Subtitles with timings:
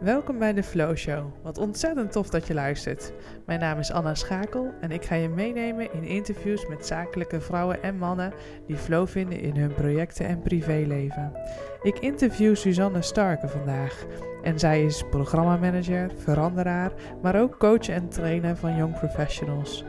[0.00, 1.24] Welkom bij de Flow Show.
[1.42, 3.12] Wat ontzettend tof dat je luistert.
[3.46, 7.82] Mijn naam is Anna Schakel en ik ga je meenemen in interviews met zakelijke vrouwen
[7.82, 8.32] en mannen
[8.66, 11.32] die flow vinden in hun projecten en privéleven.
[11.82, 14.04] Ik interview Suzanne Starke vandaag
[14.42, 16.92] en zij is programmamanager, veranderaar,
[17.22, 19.84] maar ook coach en trainer van young professionals.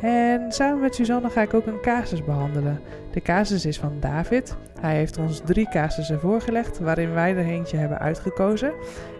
[0.00, 2.80] En samen met Suzanne ga ik ook een casus behandelen.
[3.12, 4.56] De casus is van David.
[4.80, 8.72] Hij heeft ons drie casussen voorgelegd, waarin wij er eentje hebben uitgekozen.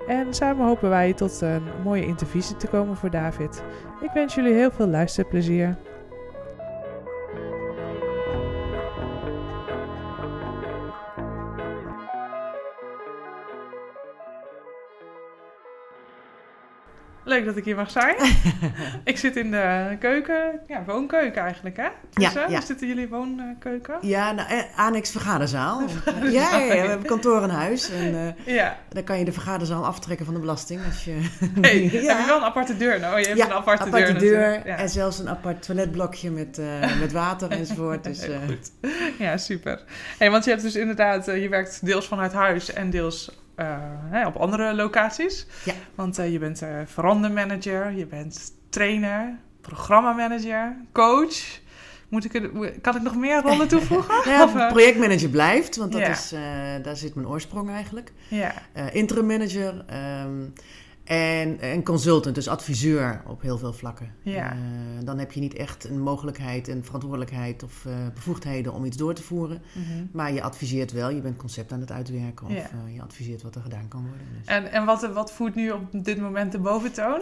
[0.08, 3.62] En samen hopen wij tot een mooie intervisie te komen voor David.
[4.00, 5.76] Ik wens jullie heel veel luisterplezier.
[17.28, 18.14] Leuk dat ik hier mag zijn.
[19.04, 21.88] ik zit in de keuken, ja, woonkeuken eigenlijk, hè?
[22.12, 22.60] Dus, ja.
[22.60, 23.98] Zitten jullie woonkeuken?
[24.00, 25.82] Ja, nou, eh, annex vergaderzaal.
[26.22, 27.90] ja, ja, ja, we hebben kantoor en huis.
[27.90, 28.76] En eh, Ja.
[28.88, 30.80] dan kan je de vergaderzaal aftrekken van de belasting.
[30.86, 31.16] Als je...
[31.60, 31.90] Hey, Ja.
[31.90, 33.00] Heb je wel een aparte deur?
[33.00, 34.62] Nou, je hebt ja, een aparte, aparte deur.
[34.62, 38.04] deur en zelfs een apart toiletblokje met, eh, met water enzovoort.
[38.04, 38.70] Dus, goed.
[39.18, 39.82] Ja, super.
[40.18, 43.30] Hey, want je hebt dus inderdaad, je werkt deels vanuit huis en deels
[44.10, 45.46] hè, op andere locaties.
[45.64, 45.72] Ja.
[45.94, 51.60] Want eh, je bent eh verandermanager, je bent trainer, programmamanager, coach.
[52.08, 52.50] Moet ik er,
[52.80, 54.18] kan ik nog meer rollen toevoegen?
[54.18, 56.08] Of, ja, eh, projectmanager blijft, want dat Ja.
[56.08, 56.40] is, eh,
[56.82, 58.12] daar zit mijn oorsprong eigenlijk.
[58.28, 58.52] ja.
[58.72, 60.42] Eh interim manager ehm,
[61.08, 64.10] en, en consultant, dus adviseur op heel veel vlakken.
[64.22, 64.50] Ja.
[64.52, 64.58] Eh,
[65.04, 69.14] dan heb je niet echt een mogelijkheid, een verantwoordelijkheid of eh, bevoegdheden om iets door
[69.14, 69.62] te voeren.
[69.72, 70.04] Mhm.
[70.12, 72.58] Maar je adviseert wel, je bent concept aan het uitwerken of Ja.
[72.58, 74.26] eh, je adviseert wat er gedaan kan worden.
[74.38, 74.46] Dus.
[74.46, 77.20] En, en wat, wat voert nu op dit moment de boventoon?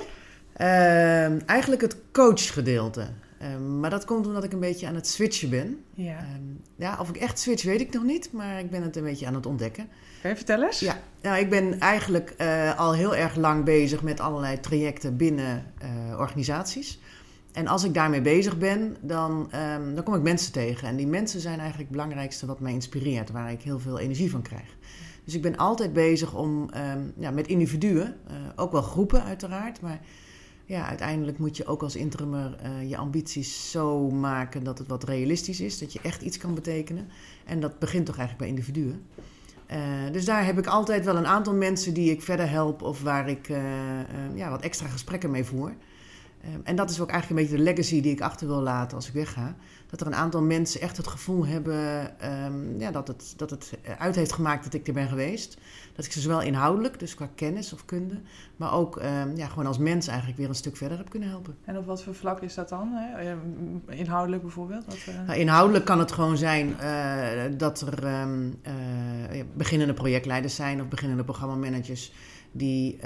[0.52, 3.06] Ehm, eigenlijk het coachgedeelte.
[3.38, 5.84] Ehm, maar dat komt omdat ik een beetje aan het switchen ben.
[5.94, 6.18] Ja.
[6.18, 6.42] Ehm,
[6.76, 9.26] ja, of ik echt switch weet ik nog niet, maar ik ben het een beetje
[9.26, 9.88] aan het ontdekken.
[10.20, 10.80] Kan je vertellen eens?
[10.80, 15.72] Ja, nou, ik ben eigenlijk eh, al heel erg lang bezig met allerlei trajecten binnen
[15.78, 17.00] eh, organisaties.
[17.52, 20.88] En als ik daarmee bezig ben, dan, ehm, dan kom ik mensen tegen.
[20.88, 24.30] En die mensen zijn eigenlijk het belangrijkste wat mij inspireert, waar ik heel veel energie
[24.30, 24.76] van krijg.
[25.24, 26.70] Dus ik ben altijd bezig om
[27.18, 30.00] ja, met individuen, eh, ook wel groepen uiteraard, maar
[30.66, 35.04] ja, uiteindelijk moet je ook als interimmer eh, je ambities zo maken dat het wat
[35.04, 37.08] realistisch is, dat je echt iets kan betekenen.
[37.44, 39.02] En dat begint toch eigenlijk bij individuen.
[39.66, 39.78] Eh,
[40.12, 43.28] dus daar heb ik altijd wel een aantal mensen die ik verder help of waar
[43.28, 43.62] ik eh,
[44.34, 45.74] ja, wat extra gesprekken mee voer.
[46.40, 48.96] Eh, en dat is ook eigenlijk een beetje de legacy die ik achter wil laten
[48.96, 49.56] als ik wegga.
[49.86, 53.72] Dat er een aantal mensen echt het gevoel hebben ehm, ja, dat, het, dat het
[53.98, 55.58] uit heeft gemaakt dat ik er ben geweest.
[55.96, 58.20] Dat ik ze zowel inhoudelijk, dus qua kennis of kunde,
[58.56, 61.56] maar ook ehm, ja, gewoon als mens eigenlijk weer een stuk verder heb kunnen helpen.
[61.64, 62.88] En op wat voor vlak is dat dan?
[62.92, 63.30] Hè?
[63.86, 64.84] Eh, Inhoudelijk bijvoorbeeld?
[64.84, 70.54] Wat, eh, Nou, inhoudelijk kan het gewoon zijn eh, dat er ehm, eh, beginnende projectleiders
[70.54, 72.12] zijn of beginnende programmamanagers
[72.52, 72.98] die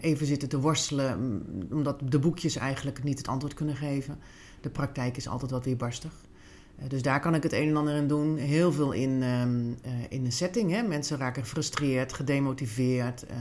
[0.00, 4.18] even zitten te worstelen mm, omdat de boekjes eigenlijk niet het antwoord kunnen geven.
[4.60, 6.12] De praktijk is altijd wat weerbarstig.
[6.82, 8.36] Eh, dus daar kan ik het een en ander in doen.
[8.36, 10.70] Heel veel in, ehm, eh, in een setting.
[10.70, 10.82] Hè?
[10.82, 13.26] Mensen raken gefrustreerd, gedemotiveerd.
[13.26, 13.36] eh,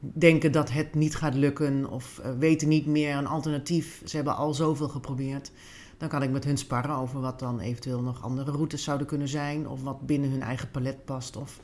[0.00, 4.02] denken dat het niet gaat lukken of weten niet meer een alternatief.
[4.04, 5.50] Ze hebben al zoveel geprobeerd.
[5.98, 9.28] Dan kan ik met hun sparren over wat dan eventueel nog andere routes zouden kunnen
[9.28, 9.68] zijn.
[9.68, 11.36] Of wat binnen hun eigen palet past.
[11.36, 11.60] Of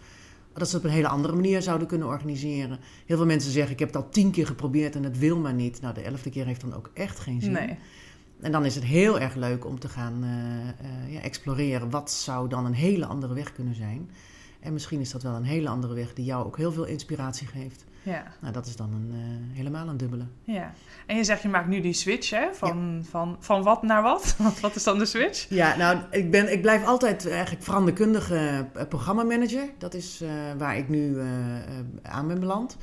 [0.53, 2.79] dat ze het op een hele andere manier zouden kunnen organiseren.
[3.07, 5.55] Heel veel mensen zeggen, ik heb het al tien keer geprobeerd en het wil maar
[5.55, 5.81] niet.
[5.81, 7.53] Nou, de elfde keer heeft dan ook echt geen zin.
[8.41, 11.91] En dan is het heel erg leuk om te gaan eh, ja, exploreren.
[11.91, 14.11] Wat zou dan een hele andere weg kunnen zijn?
[14.61, 17.47] En misschien is dat wel een hele andere weg die jou ook heel veel inspiratie
[17.47, 17.85] geeft.
[18.03, 18.23] Ja.
[18.41, 20.27] Nou, dat is dan een, eh, helemaal een dubbele.
[20.43, 20.73] Ja,
[21.07, 22.47] en je zegt je maakt nu die switch, hè?
[22.53, 24.37] Van, van, van wat naar wat?
[24.61, 25.49] wat is dan de switch?
[25.49, 29.69] Ja, nou, ik, ben, ik blijf altijd eigenlijk veranderkundige programmamanager.
[29.79, 30.23] Dat is
[30.59, 31.21] waar ik nu
[32.03, 32.77] aan ben beland.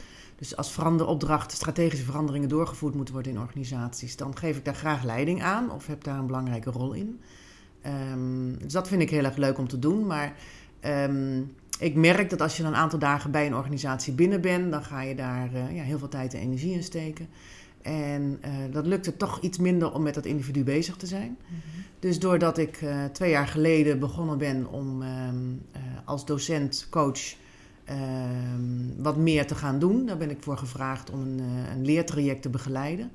[0.44, 5.04] Dus als veranderopdracht strategische veranderingen doorgevoerd moeten worden in organisaties, dan geef ik daar graag
[5.04, 7.20] leiding aan of heb daar een belangrijke rol in.
[7.82, 10.08] Ehm, dus dat vind ik heel erg leuk om te doen.
[10.08, 10.36] Maar
[10.80, 11.42] ehm,
[11.80, 15.02] ik merk dat als je een aantal dagen bij een organisatie binnen bent, dan ga
[15.02, 17.28] je daar eh, ja, heel veel tijd en energie in steken.
[17.82, 21.38] En eh, dat lukt het toch iets minder om met dat individu bezig te zijn.
[22.00, 25.36] Dus doordat ik eh, twee jaar geleden begonnen ben om ehm,
[25.72, 27.36] eh, als docent, coach
[28.98, 32.42] wat meer te gaan doen, daar ben ik voor gevraagd om een, eh, een leertraject
[32.42, 33.12] te begeleiden.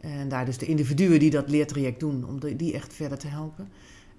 [0.00, 3.68] En daar dus de individuen die dat leertraject doen, om die echt verder te helpen.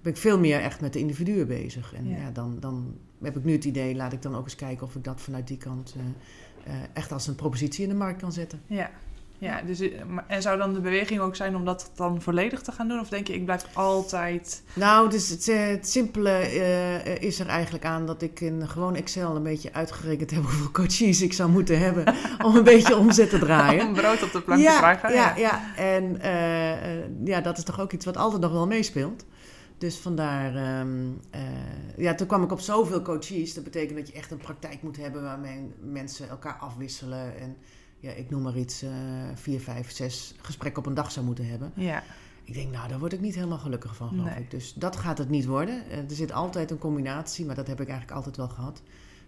[0.02, 1.94] Ben ik veel meer echt met de individuen bezig.
[1.94, 2.16] En Ja.
[2.16, 2.30] ja.
[2.30, 5.04] dan, dan heb ik nu het idee, laat ik dan ook eens kijken of ik
[5.04, 8.60] dat vanuit die kant eh, eh, echt als een propositie in de markt kan zetten.
[8.66, 8.90] Ja.
[9.38, 9.90] Ja, dus, eh,
[10.26, 13.00] en zou dan de beweging ook zijn om dat dan volledig te gaan doen?
[13.00, 14.62] Of denk je, ik blijf altijd...
[14.72, 18.94] Nou, dus het, eh, het simpele eh, is er eigenlijk aan dat ik in gewoon
[18.94, 22.14] Excel een beetje uitgerekend heb hoeveel coaches ik zou moeten hebben
[22.46, 23.86] om een beetje omzet te draaien.
[23.86, 25.12] Om brood op de plank te krijgen?
[25.12, 26.18] ja, ja, en
[27.24, 29.24] ja, dat is toch ook iets wat altijd nog wel meespeelt.
[29.78, 31.40] Dus vandaar, ehm, eh,
[31.96, 33.54] ja, toen kwam ik op zoveel coaches.
[33.54, 37.38] Dat betekent dat je echt een praktijk moet hebben waarmee mensen elkaar afwisselen.
[37.40, 37.56] En
[38.00, 38.90] ja, ik noem maar iets, eh
[39.34, 41.72] vier, vijf, zes gesprekken op een dag zou moeten hebben.
[41.74, 42.02] Ja,
[42.44, 44.38] Ik denk, nou, daar word ik niet helemaal gelukkig van, geloof Nee.
[44.38, 44.50] ik.
[44.50, 45.90] Dus dat gaat het niet worden.
[45.90, 48.82] Eh, Er zit altijd een combinatie, maar dat heb ik eigenlijk altijd wel gehad.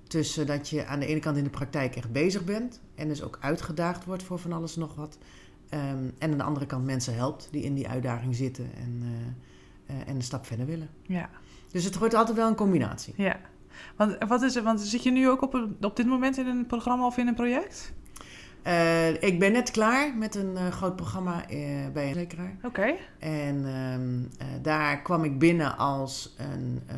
[0.06, 2.80] Tussen dat je aan de ene kant in de praktijk echt bezig bent.
[2.94, 5.18] En dus ook uitgedaagd wordt voor van alles en nog wat.
[5.68, 9.02] Ehm, en aan de andere kant mensen helpt die in die uitdaging zitten en,
[9.86, 10.88] eh, en een stap verder willen.
[11.02, 11.30] ja,
[11.72, 13.14] Dus het wordt altijd wel een combinatie.
[13.16, 13.36] ja.
[13.96, 16.46] Want, wat is het, want zit je nu ook op, een- op dit moment in
[16.46, 17.92] een programma of in een project?
[18.62, 21.58] Eh, ik ben net klaar met een eh, groot programma eh,
[21.92, 22.56] bij een verzekeraar.
[22.62, 22.94] Oké.
[23.18, 26.82] En ehm, eh, daar kwam ik binnen als een.
[26.86, 26.96] eh,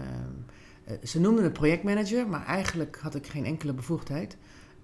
[1.02, 4.36] ze noemden het projectmanager, maar eigenlijk had ik geen enkele bevoegdheid.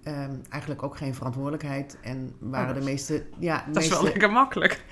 [0.03, 1.99] Ehm, eigenlijk ook geen verantwoordelijkheid.
[2.03, 3.25] En waren Oh, de dat- meeste.
[3.39, 4.85] Ja, Dat is wel lekker makkelijk.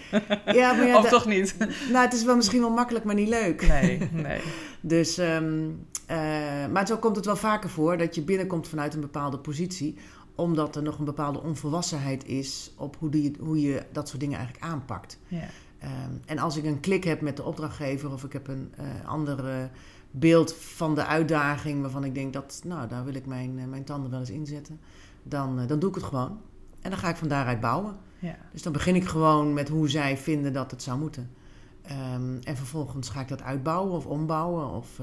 [0.47, 1.57] ja, maar ja, of toch niet?
[1.93, 3.67] nou, het is wel misschien wel makkelijk, maar niet leuk.
[3.69, 4.41] Nee, nee.
[4.81, 5.17] Dus,
[6.73, 9.97] maar zo komt het wel vaker voor dat je binnenkomt vanuit een bepaalde positie,
[10.37, 14.39] omdat er nog een bepaalde onvolwassenheid is op hoe, die, hoe je dat soort dingen
[14.39, 15.19] eigenlijk aanpakt.
[15.29, 15.45] Ja.
[15.79, 19.09] Ehm, en als ik een klik heb met de opdrachtgever of ik heb een eh
[19.09, 19.71] ander
[20.19, 23.85] beeld van de uitdaging waarvan ik denk dat, nou, daar wil ik mijn, eh, mijn
[23.85, 24.81] tanden wel eens inzetten,
[25.23, 26.41] dan, eh, dan doe ik het gewoon.
[26.81, 27.97] En dan ga ik van daaruit bouwen.
[28.19, 28.37] Ja.
[28.53, 31.31] Dus dan begin ik gewoon met hoe zij vinden dat het zou moeten.
[31.83, 34.71] Ehm, en vervolgens ga ik dat uitbouwen of ombouwen.
[34.71, 35.01] Of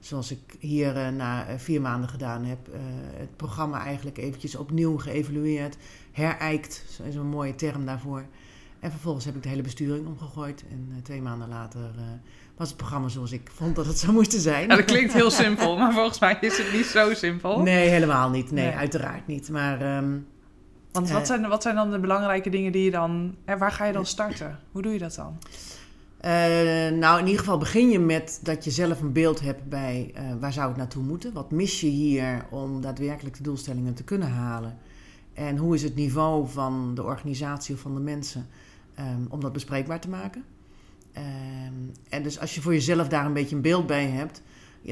[0.00, 2.80] zoals ik hier eh, na eh, vier maanden gedaan heb, eh,
[3.18, 5.76] het programma eigenlijk eventjes opnieuw geëvalueerd.
[6.12, 8.24] Herijkt, zo is een mooie term daarvoor.
[8.80, 10.64] En vervolgens heb ik de hele besturing omgegooid.
[10.70, 12.02] En eh, twee maanden later eh,
[12.56, 14.68] was het programma zoals ik vond dat het zou moeten zijn.
[14.68, 17.60] Ja, dat klinkt heel simpel, maar volgens mij is het niet zo simpel.
[17.62, 18.50] Nee, helemaal niet.
[18.50, 18.74] Nee, Nee.
[18.74, 19.50] uiteraard niet.
[19.50, 20.16] Maar ehm,
[20.92, 23.34] Want wat zijn, wat zijn dan de belangrijke dingen die je dan...
[23.44, 24.58] En waar ga je dan starten?
[24.72, 25.38] Hoe doe je dat dan?
[26.18, 26.30] Eh,
[26.98, 30.22] nou, in ieder geval begin je met dat je zelf een beeld hebt bij eh,
[30.40, 31.32] waar zou het naartoe moeten.
[31.32, 34.78] Wat mis je hier om daadwerkelijk de doelstellingen te kunnen halen?
[35.32, 38.46] En hoe is het niveau van de organisatie of van de mensen
[38.94, 40.44] ehm, om dat bespreekbaar te maken?
[41.12, 41.74] Ehm,
[42.08, 44.42] en dus als je voor jezelf daar een beetje een beeld bij hebt,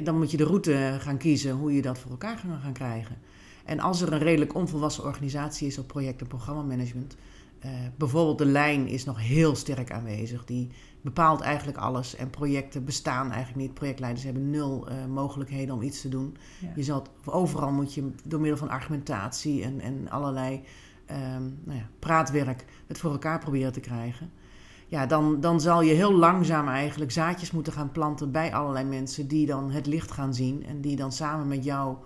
[0.03, 3.17] dan moet je de route gaan kiezen hoe je dat voor elkaar gaat gaan krijgen.
[3.65, 7.17] En als er een redelijk onvolwassen organisatie is op project- en programmamanagement,
[7.59, 10.45] eh, bijvoorbeeld de lijn is nog heel sterk aanwezig.
[10.45, 10.71] Die
[11.07, 13.75] bepaalt eigenlijk alles en projecten bestaan eigenlijk niet.
[13.75, 16.37] Projectleiders hebben nul eh, mogelijkheden om iets te doen.
[16.61, 16.69] Ja.
[16.75, 20.63] Je zal, overal moet je door middel van argumentatie en, en allerlei
[21.07, 24.31] ehm, nou ja, praatwerk het voor elkaar proberen te krijgen.
[24.87, 29.29] Ja, dan, dan zal je heel langzaam eigenlijk zaadjes moeten gaan planten bij allerlei mensen
[29.29, 31.97] die dan het licht gaan zien en die dan samen met jou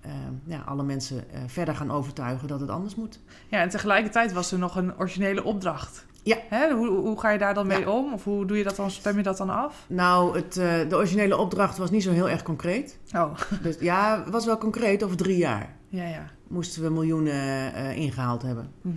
[0.00, 3.20] ehm, ja, alle mensen eh, verder gaan overtuigen dat het anders moet.
[3.48, 6.06] Ja, en tegelijkertijd was er nog een originele opdracht.
[6.22, 6.36] Ja.
[6.48, 6.72] Hè?
[6.74, 7.90] Hoe, hoe ga je daar dan mee Ja.
[7.90, 8.12] om?
[8.12, 8.90] Of hoe doe je dat dan?
[8.90, 9.84] Stem je dat dan af?
[9.88, 12.98] Nou, het, eh, de originele opdracht was niet zo heel erg concreet.
[13.14, 15.76] Oh, Dus ja, het was wel concreet over drie jaar.
[15.88, 16.30] ja, ja.
[16.48, 18.70] Moesten we miljoenen eh, ingehaald hebben.
[18.82, 18.94] Mhm.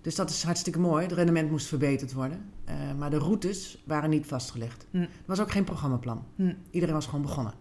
[0.00, 1.02] Dus dat is hartstikke mooi.
[1.02, 2.50] Het rendement moest verbeterd worden.
[2.64, 4.86] Eh, maar de routes waren niet vastgelegd.
[4.90, 4.98] Hm.
[5.00, 6.24] Er was ook geen programmaplan.
[6.36, 6.52] Hm.
[6.70, 7.52] Iedereen was gewoon begonnen.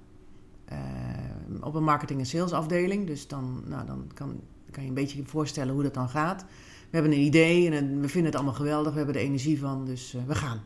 [1.62, 3.07] Op een marketing- en salesafdeling.
[3.07, 4.39] Dus dan, nou, dan kan,
[4.71, 6.45] kan je een beetje voorstellen hoe dat dan gaat.
[6.94, 8.92] We hebben een idee en we vinden het allemaal geweldig.
[8.92, 10.62] We hebben er energie van, dus eh, we gaan.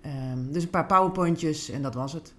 [0.00, 2.34] Ehm, dus een paar powerpointjes en dat was het.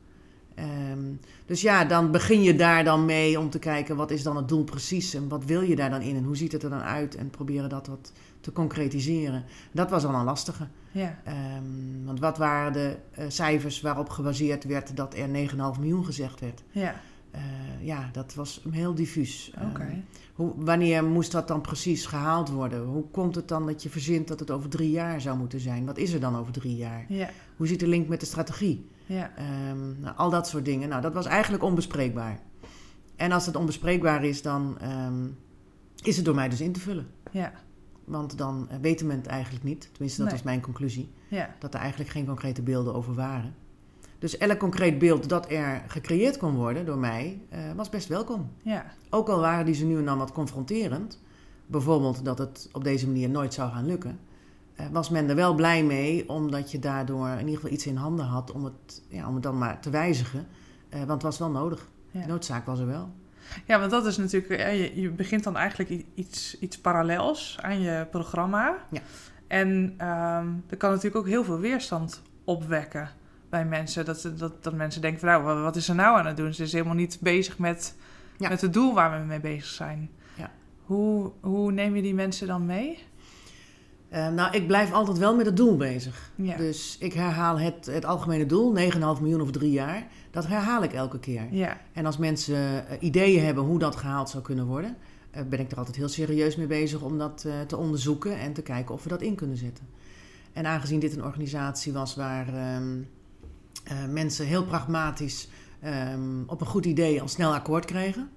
[0.55, 1.13] Ehm,
[1.45, 4.47] dus ja, dan begin je daar dan mee om te kijken wat is dan het
[4.47, 6.81] doel precies en wat wil je daar dan in en hoe ziet het er dan
[6.81, 8.11] uit en proberen dat wat
[8.41, 9.43] te concretiseren.
[9.71, 10.67] Dat was al een lastige.
[10.91, 11.19] Ja.
[11.23, 16.39] Ehm, want wat waren de eh, cijfers waarop gebaseerd werd dat er 9,5 miljoen gezegd
[16.39, 16.63] werd?
[16.71, 16.95] Ja,
[17.81, 19.51] ja, dat was heel diffuus.
[19.55, 19.95] Ehm,
[20.33, 22.83] hoe, wanneer moest dat dan precies gehaald worden?
[22.83, 25.85] Hoe komt het dan dat je verzint dat het over drie jaar zou moeten zijn?
[25.85, 27.05] Wat is er dan over drie jaar?
[27.07, 28.89] Ja, Hoe zit de link met de strategie?
[29.05, 29.31] ja.
[29.35, 30.89] Ehm, nou, al dat soort dingen.
[30.89, 32.39] Nou, dat was eigenlijk onbespreekbaar.
[33.15, 35.27] En als het onbespreekbaar is, dan ehm,
[36.03, 37.07] is het door mij dus in te vullen.
[37.31, 37.51] Ja,
[38.05, 39.89] Want dan eh, weten men het eigenlijk niet.
[39.91, 40.35] Tenminste, dat Nee.
[40.35, 41.09] was mijn conclusie.
[41.27, 41.55] ja.
[41.59, 43.55] Dat er eigenlijk geen concrete beelden over waren.
[44.19, 48.51] Dus elk concreet beeld dat er gecreëerd kon worden door mij, eh, was best welkom.
[48.63, 51.19] Ja, Ook al waren die ze nu en dan wat confronterend.
[51.65, 54.19] Bijvoorbeeld dat het op deze manier nooit zou gaan lukken.
[54.75, 57.95] eh, was men er wel blij mee, omdat je daardoor in ieder geval iets in
[57.95, 60.47] handen had om het, ja, om het dan maar te wijzigen.
[60.89, 61.87] Eh, want het was wel nodig.
[62.11, 62.21] Ja.
[62.21, 63.09] De noodzaak was er wel.
[63.65, 64.61] ja want dat is natuurlijk...
[64.71, 68.77] je, je begint dan eigenlijk iets, iets parallels aan je programma.
[68.91, 69.01] Ja.
[69.47, 73.09] En ehm er kan natuurlijk ook heel veel weerstand opwekken
[73.49, 74.05] bij mensen.
[74.05, 76.53] Dat, dat, dat mensen denken van nou, wat is er nou aan het doen?
[76.53, 77.95] Ze is helemaal niet bezig met,
[78.37, 78.49] Ja.
[78.49, 80.09] met het doel waar we mee bezig zijn.
[80.37, 80.51] Ja.
[80.85, 82.99] Hoe, hoe neem je die mensen dan mee?
[84.09, 86.31] Eh, nou, ik blijf altijd wel met het doel bezig.
[86.35, 86.55] Ja.
[86.57, 90.07] Dus ik herhaal het, het algemene doel, 9,5 miljoen of drie jaar.
[90.31, 91.47] Dat herhaal ik elke keer.
[91.51, 91.77] ja.
[91.93, 94.95] En als mensen eh, ideeën hebben hoe dat gehaald zou kunnen worden,
[95.31, 98.61] eh, ben ik er altijd heel serieus mee bezig om dat te onderzoeken en te
[98.61, 99.87] kijken of we dat in kunnen zetten.
[100.53, 103.05] En aangezien dit een organisatie was waar ehm, eh,
[104.09, 105.49] mensen heel pragmatisch
[105.79, 108.29] ehm, op een goed idee al snel akkoord kregen,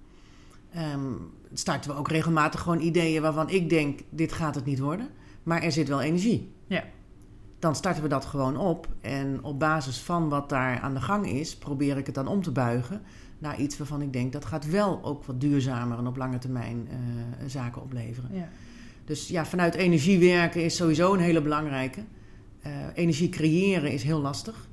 [0.71, 1.13] ehm,
[1.53, 5.09] starten we ook regelmatig gewoon ideeën waarvan ik denk: dit gaat het niet worden,
[5.43, 6.53] maar er zit wel energie.
[6.67, 6.85] Ja.
[7.59, 11.29] Dan starten we dat gewoon op en op basis van wat daar aan de gang
[11.29, 13.03] is, probeer ik het dan om te buigen
[13.39, 16.89] naar iets waarvan ik denk dat gaat wel ook wat duurzamer en op lange termijn
[16.91, 16.97] eh,
[17.47, 18.31] zaken opleveren.
[18.35, 18.49] ja.
[19.05, 22.05] Dus ja, vanuit energie werken is sowieso een hele belangrijke.
[22.61, 24.69] Eh, energie creëren is heel lastig.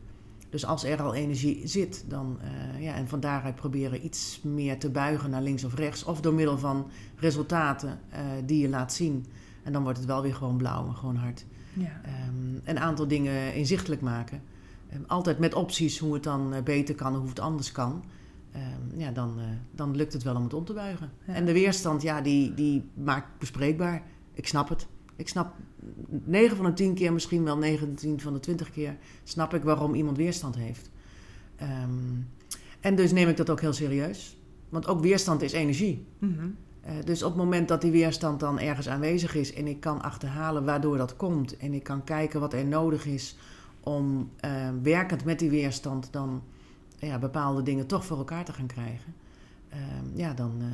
[0.50, 4.79] Dus als er al energie zit, dan eh, ja, en van daaruit proberen iets meer
[4.79, 6.03] te buigen naar links of rechts.
[6.03, 9.25] Of door middel van resultaten eh, die je laat zien.
[9.63, 11.46] En dan wordt het wel weer gewoon blauw en gewoon hard.
[11.74, 12.01] ja.
[12.03, 14.41] Ehm, een aantal dingen inzichtelijk maken.
[14.89, 18.03] Ehm, altijd met opties hoe het dan eh, beter kan en hoe het anders kan.
[18.51, 19.39] Ehm, ja, dan,
[19.72, 21.12] dan lukt het wel om het om te buigen.
[21.27, 21.34] Ja.
[21.34, 24.03] En de weerstand, ja, die, die maakt bespreekbaar.
[24.34, 24.88] Ik snap het.
[25.15, 25.56] Ik snap
[26.07, 29.93] 9 van de 10 keer, misschien wel 19 van de 20 keer, snap ik waarom
[29.93, 30.89] iemand weerstand heeft.
[31.55, 31.89] Ehm,
[32.79, 34.38] en dus neem ik dat ook heel serieus.
[34.69, 36.05] Want ook weerstand is energie.
[36.17, 36.48] Mhm.
[36.81, 40.01] Eh, dus op het moment dat die weerstand dan ergens aanwezig is en ik kan
[40.01, 43.38] achterhalen waardoor dat komt en ik kan kijken wat er nodig is
[43.79, 46.43] om eh, werkend met die weerstand dan
[46.98, 49.13] ja, bepaalde dingen toch voor elkaar te gaan krijgen,
[49.69, 49.79] eh,
[50.13, 50.65] ja, dan, eh,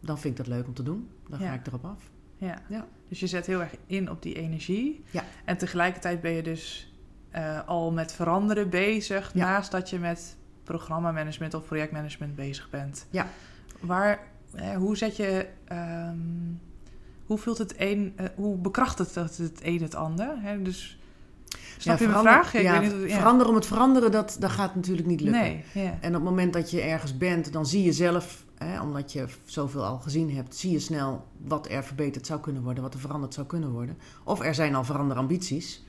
[0.00, 1.08] dan vind ik dat leuk om te doen.
[1.28, 1.48] Dan Ja.
[1.48, 2.10] ga ik erop af.
[2.38, 2.62] Ja.
[2.68, 2.86] Ja.
[3.08, 5.04] Dus je zet heel erg in op die energie.
[5.10, 5.24] Ja.
[5.44, 6.92] En tegelijkertijd ben je dus
[7.30, 9.44] eh, al met veranderen bezig, Ja.
[9.50, 13.06] naast dat je met programmamanagement of projectmanagement bezig bent.
[13.10, 13.26] Ja.
[13.80, 14.18] Waar,
[14.54, 16.16] hè, hoe zet je, ehm,
[17.26, 20.34] hoe vult het een, eh, hoe bekrachtigt het het een het ander?
[20.40, 20.62] Hè?
[20.62, 20.98] Dus,
[21.78, 22.54] snap Ja, je mijn verander- vraag?
[22.54, 23.16] Ik ja, weet niet of- ja.
[23.16, 25.40] Veranderen om het veranderen, dat, dat gaat natuurlijk niet lukken.
[25.42, 25.64] Nee.
[26.00, 29.26] En op het moment dat je ergens bent, dan zie je zelf, hè, omdat je
[29.44, 33.00] zoveel al gezien hebt, zie je snel wat er verbeterd zou kunnen worden, wat er
[33.00, 33.98] veranderd zou kunnen worden.
[34.24, 35.84] Of er zijn al veranderambities.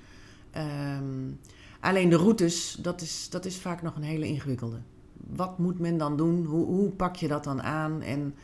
[0.51, 1.31] Ehm
[1.79, 4.77] alleen de routes, dat is, dat is vaak nog een hele ingewikkelde.
[5.13, 6.45] Wat moet men dan doen?
[6.45, 8.01] Hoe, hoe pak je dat dan aan?
[8.01, 8.35] En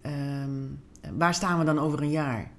[0.00, 0.62] ehm,
[1.18, 2.50] waar staan we dan over een jaar?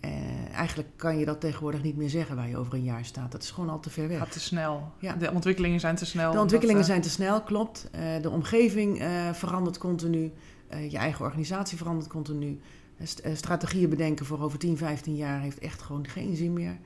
[0.00, 3.32] Eh, eigenlijk kan je dat tegenwoordig niet meer zeggen waar je over een jaar staat.
[3.32, 4.18] Dat is gewoon al te ver weg.
[4.18, 4.92] gaat te snel.
[4.98, 5.14] Ja.
[5.14, 6.32] De ontwikkelingen zijn te snel.
[6.32, 7.88] De ontwikkelingen Dat, eh, zijn te snel, klopt.
[7.92, 9.02] Eh, de omgeving
[9.32, 10.32] verandert continu.
[10.72, 12.60] Eh, je eigen organisatie verandert continu.
[12.96, 16.78] Eh, eh, strategieën bedenken voor over 10, 15 jaar heeft echt gewoon geen zin meer.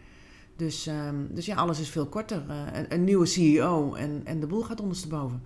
[0.57, 2.51] Dus, ehm, dus ja, alles is veel korter.
[2.73, 5.43] Een, een nieuwe CEO en, en de boel gaat ondersteboven.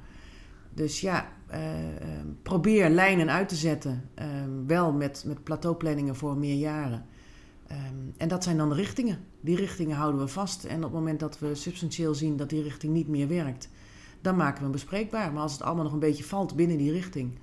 [0.75, 4.09] Dus ja, eh, ehm, probeer lijnen uit te zetten.
[4.15, 7.07] ehm, wel met, met plateauplanningen voor meer jaren.
[8.17, 9.19] En dat zijn dan de richtingen.
[9.41, 10.65] Die richtingen houden we vast.
[10.65, 13.69] En op het moment dat we substantieel zien dat die richting niet meer werkt,
[14.21, 15.33] dan maken we hem bespreekbaar.
[15.33, 17.39] Maar als het allemaal nog een beetje valt binnen die richting,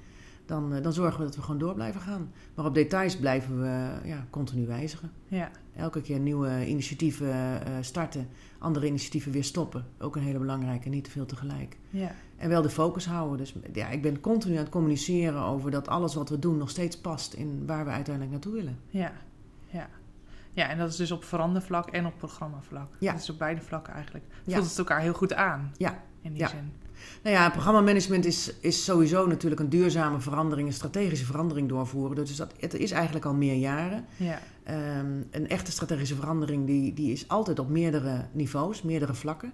[0.48, 2.32] dan, eh, dan zorgen we dat we gewoon door blijven gaan.
[2.56, 5.12] Maar op details blijven we ja, continu wijzigen.
[5.28, 7.32] Ja, Elke keer nieuwe initiatieven
[7.66, 8.28] eh, starten,
[8.60, 9.86] andere initiatieven weer stoppen.
[10.00, 11.78] Ook een hele belangrijke, niet te veel tegelijk.
[11.90, 13.38] ja, En wel de focus houden.
[13.38, 16.70] Dus ja, ik ben continu aan het communiceren over dat alles wat we doen nog
[16.70, 18.78] steeds past in waar we uiteindelijk naartoe willen.
[18.90, 19.12] ja,
[19.68, 19.90] ja.
[20.54, 22.88] Ja, en dat is dus op verandervlak en op programmavlak.
[23.00, 23.12] Ja.
[23.12, 24.26] Dat is op beide vlakken eigenlijk.
[24.44, 24.56] Ja.
[24.56, 25.72] Voelt het elkaar heel goed aan.
[25.78, 26.04] Ja.
[26.22, 26.48] In die Ja.
[26.48, 26.72] zin.
[27.24, 32.16] Nou ja, programmamanagement is, is sowieso natuurlijk een duurzame verandering, een strategische verandering doorvoeren.
[32.16, 34.06] Dus dat, het is eigenlijk al meer jaren.
[34.18, 39.54] Ja, Ehm, een echte strategische verandering die, die is altijd op meerdere niveaus, meerdere vlakken.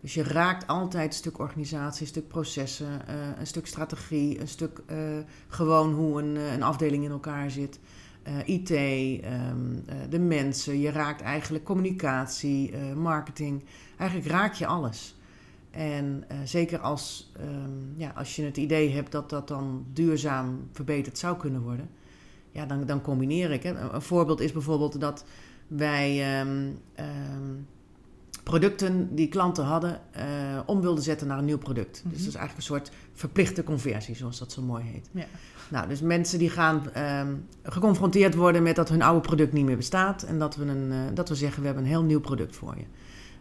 [0.00, 4.48] Dus je raakt altijd een stuk organisatie, een stuk processen, eh, een stuk strategie, een
[4.48, 4.98] stuk eh,
[5.48, 7.78] gewoon hoe een, eh, een afdeling in elkaar zit.
[8.44, 13.64] IT, ehm, eh, de mensen, je raakt eigenlijk communicatie, marketing.
[13.96, 15.16] Eigenlijk raak je alles.
[15.70, 20.68] En eh, zeker als, ehm, ja, als je het idee hebt dat dat dan duurzaam
[20.72, 21.88] verbeterd zou kunnen worden,
[22.52, 23.62] ja, dan, dan combineer ik.
[23.62, 23.70] Hè.
[23.74, 25.24] Een, voorbeeld is bijvoorbeeld dat
[25.66, 27.54] wij ehm, ehm,
[28.42, 30.24] producten die klanten hadden eh,
[30.66, 32.02] om wilden zetten naar een nieuw product.
[32.04, 32.14] Mhm.
[32.14, 35.08] Dus dat is eigenlijk een soort verplichte conversie, zoals dat zo mooi heet.
[35.12, 35.26] Ja.
[35.70, 36.82] Nou, dus mensen die gaan
[37.62, 40.98] geconfronteerd worden met dat hun oude product niet meer bestaat en dat we, een, eh,
[41.14, 42.84] dat we zeggen we hebben een heel nieuw product voor je.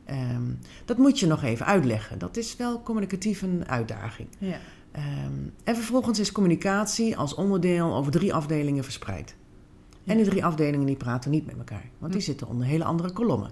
[0.09, 0.43] Ehm,
[0.85, 2.19] dat moet je nog even uitleggen.
[2.19, 4.27] Dat is wel communicatief een uitdaging.
[4.37, 4.57] ja,
[4.91, 9.35] Ehm, en vervolgens is communicatie als onderdeel over drie afdelingen verspreid.
[10.05, 12.27] En die drie afdelingen die praten niet met elkaar, want die Hm.
[12.27, 13.51] zitten onder hele andere kolommen.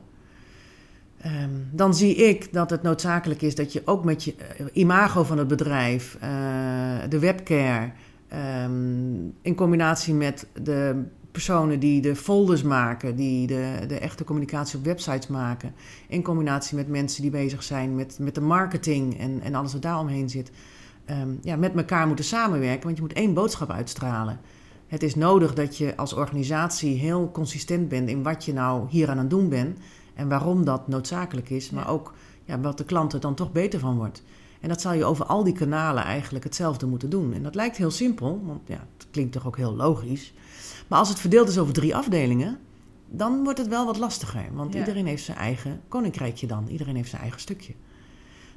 [1.18, 5.24] Ehm, dan zie ik dat het noodzakelijk is dat je ook met je eh, imago
[5.24, 6.30] van het bedrijf, eh,
[7.10, 7.92] de webcare,
[9.42, 11.04] in combinatie met de
[11.38, 15.74] personen die de folders maken, die de, de echte communicatie op websites maken,
[16.08, 19.82] in combinatie met mensen die bezig zijn met, met de marketing en, en alles wat
[19.82, 20.52] daar omheen zit,
[21.06, 24.40] ehm, ja, met elkaar moeten samenwerken, want je moet één boodschap uitstralen.
[24.88, 29.10] Het is nodig dat je als organisatie heel consistent bent in wat je nou hier
[29.10, 29.78] aan het doen bent
[30.16, 32.14] en waarom dat noodzakelijk is, maar ook
[32.46, 34.24] ja, wat de klant er dan toch beter van wordt.
[34.62, 37.34] En dat zal je over al die kanalen eigenlijk hetzelfde moeten doen.
[37.34, 38.88] En dat lijkt heel simpel, want ja,
[39.18, 40.34] klinkt toch ook heel logisch.
[40.88, 42.60] Maar als het verdeeld is over drie afdelingen,
[43.10, 44.46] dan wordt het wel wat lastiger.
[44.54, 46.68] Want iedereen heeft zijn eigen koninkrijkje dan.
[46.68, 47.74] Iedereen heeft zijn eigen stukje.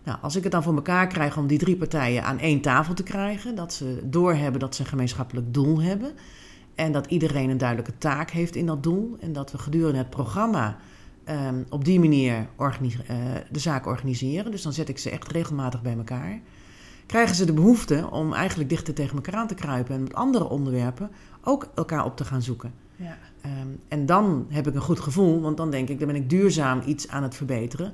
[0.04, 2.94] Nou, als ik het dan voor elkaar krijg om die drie partijen aan één tafel
[2.94, 6.12] te krijgen, dat ze doorhebben dat ze een gemeenschappelijk doel hebben
[6.74, 10.10] en dat iedereen een duidelijke taak heeft in dat doel en dat we gedurende het
[10.10, 10.76] programma
[11.28, 12.76] um, op die manier uh,
[13.50, 16.40] de zaak organiseren, dus dan zet ik ze echt regelmatig bij elkaar,
[17.10, 20.48] krijgen ze de behoefte om eigenlijk dichter tegen elkaar aan te kruipen en met andere
[20.48, 21.10] onderwerpen
[21.42, 22.72] ook elkaar op te gaan zoeken.
[22.96, 23.16] Ja.
[23.44, 26.30] Um, en dan heb ik een goed gevoel, want dan denk ik, dan ben ik
[26.30, 27.92] duurzaam iets aan het verbeteren.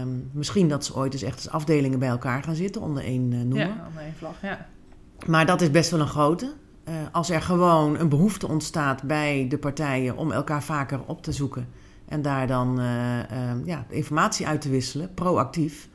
[0.00, 3.32] Um, misschien dat ze ooit eens echt als afdelingen bij elkaar gaan zitten onder één
[3.32, 3.66] uh, noemer.
[3.66, 4.66] Ja, onder één vlag, ja.
[5.26, 6.52] Maar dat is best wel een grote.
[6.88, 11.32] Uh, als er gewoon een behoefte ontstaat bij de partijen om elkaar vaker op te
[11.32, 11.68] zoeken
[12.08, 12.86] en daar dan uh,
[13.64, 15.88] ja, informatie uit te wisselen, proactief,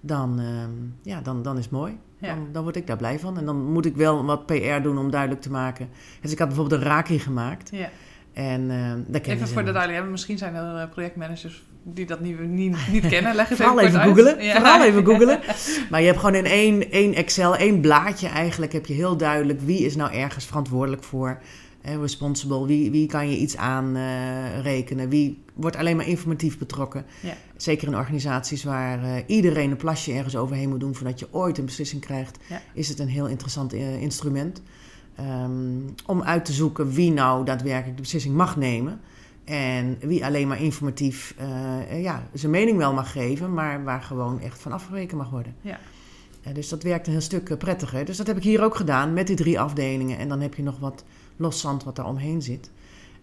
[0.00, 0.70] dan, ehm,
[1.02, 1.98] ja, dan, dan is het mooi.
[2.20, 3.38] Dan, dan, word ik daar blij van.
[3.38, 5.88] En dan moet ik wel wat PR doen om duidelijk te maken.
[6.20, 7.70] Dus ik had bijvoorbeeld een Raki gemaakt.
[7.72, 7.88] Ja.
[8.32, 12.76] En, uh, dat Even voor de duidelijkheid, misschien zijn er projectmanagers die dat niet, niet,
[12.90, 14.42] niet kennen, leg het Vooral even, googelen.
[14.42, 14.54] Ja.
[14.54, 15.40] Vooral even googelen.
[15.90, 19.60] Maar je hebt gewoon in één, één Excel, één blaadje eigenlijk, heb je heel duidelijk
[19.60, 21.38] wie is nou ergens verantwoordelijk voor.
[21.80, 27.04] Eh, responsible, wie, wie kan je iets aanrekenen, uh, wie wordt alleen maar informatief betrokken.
[27.22, 27.34] Ja.
[27.56, 31.58] Zeker in organisaties waar uh, iedereen een plasje ergens overheen moet doen voordat je ooit
[31.58, 32.62] een beslissing krijgt, ja.
[32.74, 34.62] is het een heel interessant uh, instrument.
[35.20, 39.00] Um, om uit te zoeken wie nou daadwerkelijk de beslissing mag nemen.
[39.44, 41.34] En wie alleen maar informatief
[41.92, 45.54] ja, zijn mening wel mag geven, maar waar gewoon echt van afgeweken mag worden.
[45.60, 45.78] Ja.
[46.54, 48.04] Dus dat werkt een heel stuk prettiger.
[48.04, 50.18] Dus dat heb ik hier ook gedaan met die drie afdelingen.
[50.18, 51.04] En dan heb je nog wat
[51.36, 52.70] los zand wat daar omheen zit.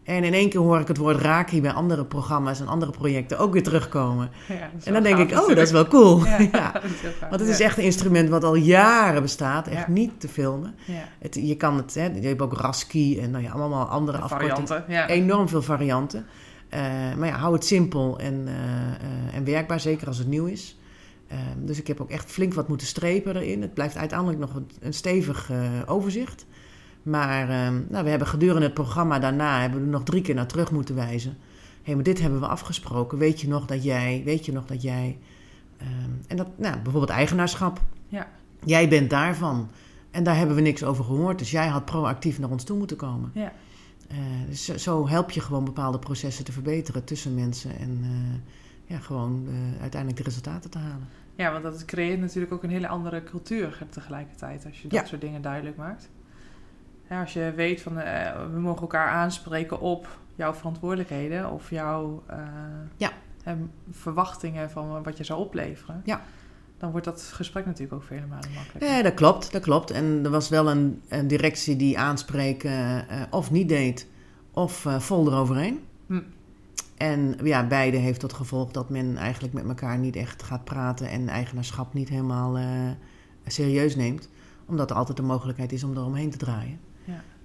[0.07, 3.39] En in één keer hoor ik het woord Raki bij andere programma's en andere projecten
[3.39, 4.29] ook weer terugkomen.
[4.47, 6.23] Ja, en dan denk ik, oh, dat is wel cool.
[6.25, 6.81] Ja, ja.
[7.29, 10.75] Want het is echt een instrument wat al jaren bestaat, echt niet te filmen.
[11.19, 15.07] Het, je kan het, hè, je hebt ook Raski en nou ja, allemaal andere afkortingen.
[15.07, 16.25] Enorm veel varianten.
[16.73, 16.79] Uh,
[17.17, 20.77] maar ja, hou het simpel en, uh, uh, en werkbaar, zeker als het nieuw is.
[21.27, 23.61] Ehm, dus ik heb ook echt flink wat moeten strepen erin.
[23.61, 25.51] Het blijft uiteindelijk nog een, een stevig
[25.85, 26.45] overzicht.
[27.07, 30.35] Maar um, nou, we hebben gedurende het programma daarna hebben we er nog drie keer
[30.35, 31.31] naar terug moeten wijzen.
[31.31, 33.17] Hé, hey, maar dit hebben we afgesproken.
[33.17, 35.17] Weet je nog dat jij, weet je nog dat jij.
[35.81, 37.81] Um, en dat, nou, bijvoorbeeld eigenaarschap.
[38.07, 38.27] Ja.
[38.63, 39.69] Jij bent daarvan.
[40.11, 41.39] En daar hebben we niks over gehoord.
[41.39, 43.31] Dus jij had proactief naar ons toe moeten komen.
[43.33, 43.53] Ja.
[44.11, 44.17] Uh,
[44.49, 47.77] dus zo, zo, help je gewoon bepaalde processen te verbeteren tussen mensen.
[47.79, 48.07] En uh,
[48.87, 51.07] ja, gewoon uh, uiteindelijk de resultaten te halen.
[51.35, 54.65] Ja, want dat creëert natuurlijk ook een hele andere cultuur tegelijkertijd.
[54.65, 55.05] Als je dat ja.
[55.05, 56.09] soort dingen duidelijk maakt.
[57.09, 58.03] Ja, als je weet van uh,
[58.53, 62.37] we mogen elkaar aanspreken op jouw verantwoordelijkheden of jouw uh,
[62.97, 63.11] ja.
[63.91, 66.01] verwachtingen van wat je zou opleveren.
[66.05, 66.21] Ja.
[66.77, 68.91] Dan wordt dat gesprek natuurlijk ook vele malen makkelijker.
[68.91, 69.91] Ja, dat klopt, dat klopt.
[69.91, 74.07] En er was wel een, een directie die aanspreken of niet deed,
[74.51, 75.79] of vol eroverheen.
[76.97, 81.09] En ja, beide heeft tot gevolg dat men eigenlijk met elkaar niet echt gaat praten
[81.09, 82.57] en eigenaarschap niet helemaal
[83.45, 84.29] serieus neemt.
[84.65, 86.79] Omdat er altijd de mogelijkheid is om eromheen te draaien.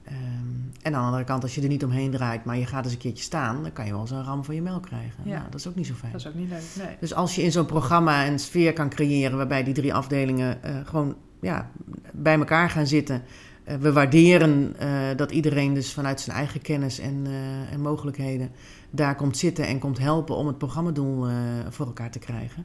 [0.09, 2.85] Um, en aan de andere kant, als je er niet omheen draait, maar je gaat
[2.85, 5.23] eens een keertje staan, dan kan je wel eens een ram van je melk krijgen.
[5.25, 5.39] Ja.
[5.39, 6.13] Nou, dat is ook niet zo fijn.
[6.13, 6.63] Dat is ook niet leuk.
[6.87, 6.97] Nee.
[7.01, 10.77] Dus als je in zo'n programma een sfeer kan creëren waarbij die drie afdelingen uh,
[10.85, 11.71] gewoon ja,
[12.13, 13.23] bij elkaar gaan zitten.
[13.69, 17.27] Uh, we waarderen uh, dat iedereen dus vanuit zijn eigen kennis en,
[17.71, 18.51] en mogelijkheden
[18.91, 21.27] daar komt zitten en komt helpen om het programmadoel
[21.69, 22.65] voor elkaar te krijgen.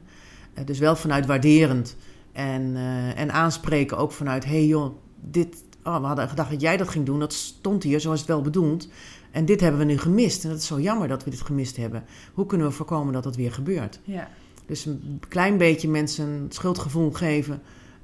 [0.64, 1.96] dus wel vanuit waarderend
[2.32, 2.76] en,
[3.16, 6.88] en aanspreken ook vanuit, hé hey joh, dit, oh, we hadden gedacht dat jij dat
[6.88, 7.18] ging doen.
[7.18, 8.88] Dat stond hier zoals het wel bedoeld.
[9.30, 10.44] En dit hebben we nu gemist.
[10.44, 12.04] En dat is zo jammer dat we dit gemist hebben.
[12.34, 14.00] Hoe kunnen we voorkomen dat dat weer gebeurt?
[14.04, 14.28] Ja.
[14.66, 17.62] Dus een klein beetje mensen een schuldgevoel geven.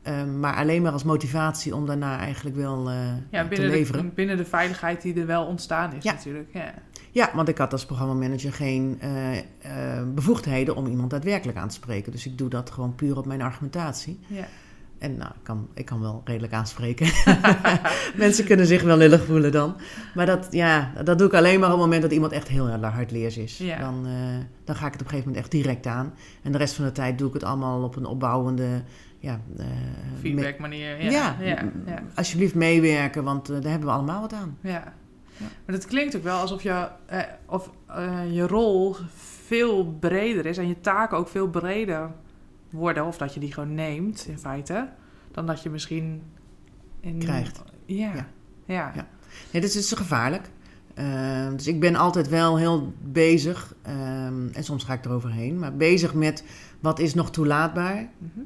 [0.08, 2.96] Um, maar alleen maar als motivatie om daarna eigenlijk wel uh,
[3.30, 4.02] ja, binnen te leveren.
[4.02, 6.12] De, binnen de veiligheid die er wel ontstaan is ja.
[6.12, 6.48] natuurlijk.
[6.52, 6.74] Ja.
[7.10, 9.40] ja, want ik had als programmamanager geen uh, uh,
[10.14, 12.12] bevoegdheden om iemand daadwerkelijk aan te spreken.
[12.12, 14.20] Dus ik doe dat gewoon puur op mijn argumentatie.
[14.26, 14.44] Ja.
[14.98, 17.06] en nou, ik kan, ik kan wel redelijk aanspreken.
[18.16, 19.76] Mensen kunnen zich wel lullig voelen dan.
[20.14, 22.68] Maar dat, ja, dat doe ik alleen maar op het moment dat iemand echt heel
[22.68, 23.58] hardleers is.
[23.58, 23.78] Ja.
[23.78, 24.12] Dan, eh,
[24.64, 26.14] dan ga ik het op een gegeven moment echt direct aan.
[26.42, 28.82] En de rest van de tijd doe ik het allemaal op een opbouwende...
[29.24, 29.66] Ja, eh,
[30.20, 31.02] Feedback manier.
[31.02, 32.02] Ja, Ja, ja, ja.
[32.14, 34.58] alsjeblieft meewerken, want eh, daar hebben we allemaal wat aan.
[34.60, 34.94] ja.
[35.36, 35.46] Ja.
[35.66, 37.70] Maar het klinkt ook wel alsof je, eh, of,
[38.30, 38.96] je rol
[39.46, 42.10] veel breder is en je taken ook veel breder
[42.70, 43.06] worden.
[43.06, 44.88] Of dat je die gewoon neemt, in feite,
[45.30, 46.22] dan dat je misschien...
[47.00, 47.62] In, Krijgt.
[47.84, 48.12] Ja.
[48.64, 48.92] Ja.
[48.94, 49.06] Ja.
[49.52, 50.50] Nee, dit is gevaarlijk.
[50.98, 55.76] Uh, dus ik ben altijd wel heel bezig, um, en soms ga ik eroverheen, maar
[55.76, 56.44] bezig met
[56.80, 58.40] wat is nog toelaatbaar Mhm.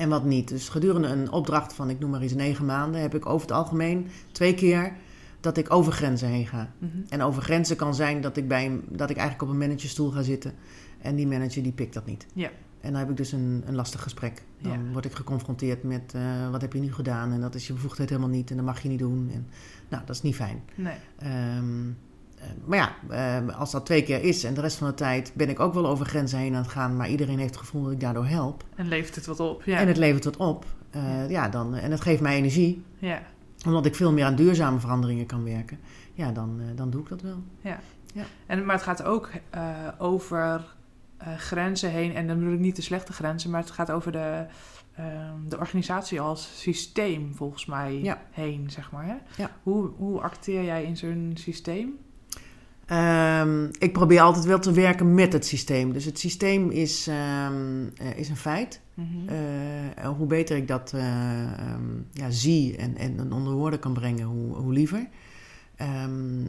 [0.00, 0.48] En wat niet.
[0.48, 3.56] Dus gedurende een opdracht van, ik noem maar eens negen maanden, heb ik over het
[3.56, 4.92] algemeen twee keer
[5.40, 6.72] dat ik over grenzen heen ga.
[6.78, 6.90] Mhm.
[7.08, 10.22] En over grenzen kan zijn dat ik, bij dat ik eigenlijk op een managerstoel ga
[10.22, 10.52] zitten
[11.00, 12.26] en die manager die pikt dat niet.
[12.32, 12.50] Ja.
[12.80, 14.42] En dan heb ik dus een, een lastig gesprek.
[14.62, 14.92] Dan Ja.
[14.92, 18.08] word ik geconfronteerd met eh, wat heb je nu gedaan en dat is je bevoegdheid
[18.08, 19.30] helemaal niet en dat mag je niet doen.
[19.32, 19.46] En,
[19.88, 20.62] nou, dat is niet fijn.
[20.74, 20.94] Nee.
[21.18, 21.94] Ehm, eh,
[22.64, 22.94] maar ja,
[23.48, 25.74] eh, als dat twee keer is en de rest van de tijd ben ik ook
[25.74, 28.26] wel over grenzen heen aan het gaan, maar iedereen heeft het gevoel dat ik daardoor
[28.26, 28.64] help.
[28.76, 29.62] En levert het wat op.
[29.64, 29.78] Ja.
[29.78, 30.64] En het levert wat op.
[30.90, 33.22] eh, ja, dan, en het geeft mij energie, ja.
[33.66, 35.78] omdat ik veel meer aan duurzame veranderingen kan werken.
[36.14, 37.42] Ja, dan, eh, dan doe ik dat wel.
[38.46, 39.62] En, maar het gaat ook eh,
[39.98, 40.74] over
[41.16, 42.14] eh, grenzen heen.
[42.14, 44.44] En dan bedoel ik niet de slechte grenzen, maar het gaat over de,
[44.94, 48.22] ehm, de organisatie als systeem, volgens mij, Ja.
[48.30, 49.04] heen, zeg maar.
[49.04, 49.14] Hè?
[49.42, 49.50] Ja.
[49.62, 51.98] Hoe, hoe acteer jij in zo'n systeem?
[52.90, 55.92] Ehm, ik probeer altijd wel te werken met het systeem.
[55.92, 58.80] Dus het systeem is, ehm, eh, is een feit.
[58.94, 59.28] Mhm.
[59.28, 64.26] Eh, hoe beter ik dat eh, ehm, ja, zie en, en onder woorden kan brengen,
[64.26, 65.08] hoe, hoe liever.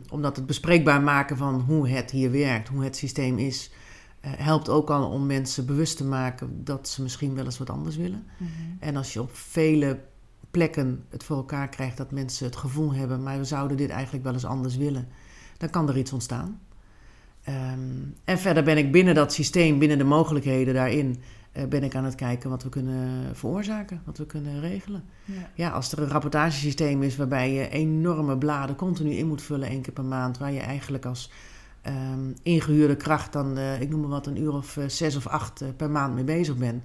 [0.10, 3.72] Omdat het bespreekbaar maken van hoe het hier werkt, hoe het systeem is,
[4.22, 7.70] eh, helpt ook al om mensen bewust te maken dat ze misschien wel eens wat
[7.70, 8.24] anders willen.
[8.38, 8.50] Mhm.
[8.80, 10.00] En als je op vele
[10.52, 14.24] plekken het voor elkaar krijgt dat mensen het gevoel hebben, maar we zouden dit eigenlijk
[14.24, 15.08] wel eens anders willen,
[15.62, 16.60] dan kan er iets ontstaan.
[17.44, 17.80] Ehm,
[18.24, 21.22] en verder ben ik binnen dat systeem, binnen de mogelijkheden daarin,
[21.52, 25.04] eh, ben ik aan het kijken wat we kunnen veroorzaken, wat we kunnen regelen.
[25.26, 25.50] Ja.
[25.54, 29.82] Ja, als er een rapportagesysteem is waarbij je enorme bladen continu in moet vullen één
[29.82, 31.32] keer per maand, waar je eigenlijk als
[31.82, 35.28] ehm, ingehuurde kracht dan, eh, ik noem maar wat, een uur of eh, zes of
[35.28, 36.84] acht per maand mee bezig bent.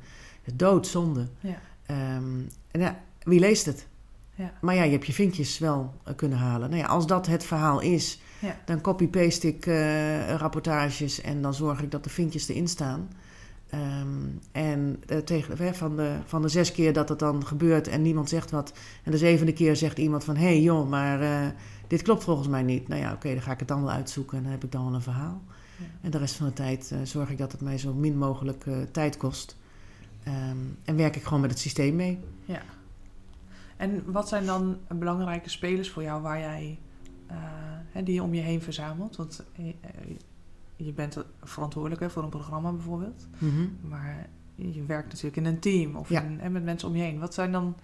[0.54, 1.26] Doodzonde.
[1.40, 1.58] Ja.
[1.86, 3.86] Ehm, en ja, wie leest het?
[4.34, 4.52] Ja.
[4.60, 6.70] Maar ja, je hebt je vinkjes wel kunnen halen.
[6.70, 8.56] Nou ja, als dat het verhaal is, Ja.
[8.64, 13.08] dan copy-paste ik eh, rapportages en dan zorg ik dat de vinkjes erin staan.
[13.70, 14.08] Ehm,
[14.52, 18.02] en eh, tegen, hè, van, de, van de zes keer dat het dan gebeurt en
[18.02, 18.72] niemand zegt wat.
[19.02, 20.36] En de zevende keer zegt iemand van...
[20.36, 21.48] hé hey, joh, maar eh,
[21.86, 22.88] dit klopt volgens mij niet.
[22.88, 24.84] Nou ja, oké, dan ga ik het dan wel uitzoeken en dan heb ik dan
[24.84, 25.42] wel een verhaal.
[25.78, 25.84] Ja.
[26.00, 29.16] En de rest van de tijd zorg ik dat het mij zo min mogelijk tijd
[29.16, 29.56] kost.
[30.22, 32.18] Ehm, en werk ik gewoon met het systeem mee.
[32.44, 32.62] Ja.
[33.76, 36.78] En wat zijn dan belangrijke spelers voor jou waar jij,
[37.26, 39.16] eh, die je om je heen verzamelt?
[39.16, 39.74] Want eh, eh,
[40.76, 43.26] je bent verantwoordelijk hè, voor een programma bijvoorbeeld.
[43.38, 43.66] Mhm.
[43.88, 46.22] Maar je werkt natuurlijk in een team of Ja.
[46.22, 47.18] in- en met mensen om je heen.
[47.18, 47.76] Wat zijn dan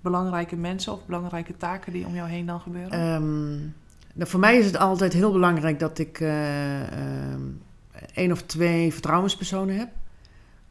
[0.00, 2.90] belangrijke mensen of belangrijke taken die om jou heen dan gebeuren?
[2.90, 3.56] Ehm,
[4.14, 7.40] nou, voor mij is het altijd heel belangrijk dat ik ehm,
[8.14, 9.88] één of twee vertrouwenspersonen heb.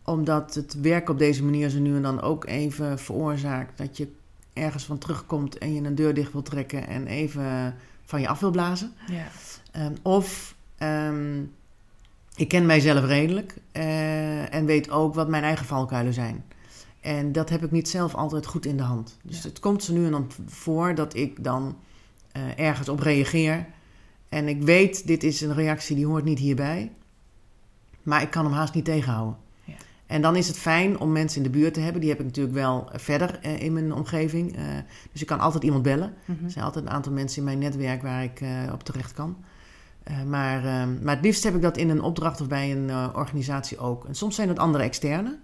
[0.03, 4.07] Omdat het werk op deze manier zo nu en dan ook even veroorzaakt dat je
[4.53, 7.75] ergens van terugkomt en je een deur dicht wil trekken en even
[8.07, 8.91] van je af wil blazen.
[9.11, 9.27] ja.
[9.71, 11.43] Ehm, of ehm,
[12.35, 16.43] ik ken mijzelf redelijk eh, en weet ook wat mijn eigen valkuilen zijn.
[17.01, 19.17] En dat heb ik niet zelf altijd goed in de hand.
[19.23, 19.47] Dus Ja.
[19.49, 21.77] het komt zo nu en dan voor dat ik dan
[22.31, 23.65] eh, ergens op reageer.
[24.29, 26.91] En ik weet, dit is een reactie die hoort niet hierbij.
[28.03, 29.37] Maar ik kan hem haast niet tegenhouden.
[30.07, 32.01] En dan is het fijn om mensen in de buurt te hebben.
[32.01, 34.55] Die heb ik natuurlijk wel verder eh, in mijn omgeving.
[34.55, 34.63] Eh,
[35.11, 36.13] dus ik kan altijd iemand bellen.
[36.25, 36.45] Mhm.
[36.45, 39.37] Er zijn altijd een aantal mensen in mijn netwerk waar ik eh, op terecht kan.
[40.03, 42.89] Eh, maar, ehm, maar het liefst heb ik dat in een opdracht of bij een
[42.89, 44.05] eh, organisatie ook.
[44.05, 45.37] En soms zijn het andere externe.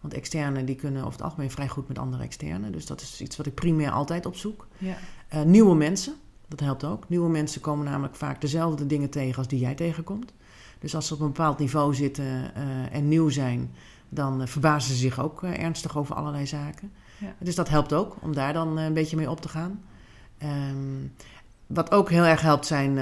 [0.00, 2.70] Want externe die kunnen over het algemeen vrij goed met andere externe.
[2.70, 4.66] Dus dat is iets wat ik primair altijd opzoek.
[4.78, 4.96] ja.
[5.28, 6.14] Eh, nieuwe mensen,
[6.48, 7.08] dat helpt ook.
[7.08, 10.32] Nieuwe mensen komen namelijk vaak dezelfde dingen tegen als die jij tegenkomt.
[10.78, 13.70] Dus als ze op een bepaald niveau zitten eh, en nieuw zijn,
[14.10, 16.92] dan eh, verbazen ze zich ook eh, ernstig over allerlei zaken.
[17.18, 17.34] Ja.
[17.38, 19.82] Dus dat helpt ook om daar dan eh, een beetje mee op te gaan.
[20.38, 21.06] Ehm,
[21.66, 22.98] wat ook heel erg helpt zijn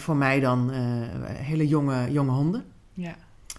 [0.00, 0.70] voor mij dan
[1.26, 2.64] hele jonge, jonge honden.
[2.94, 3.14] ja.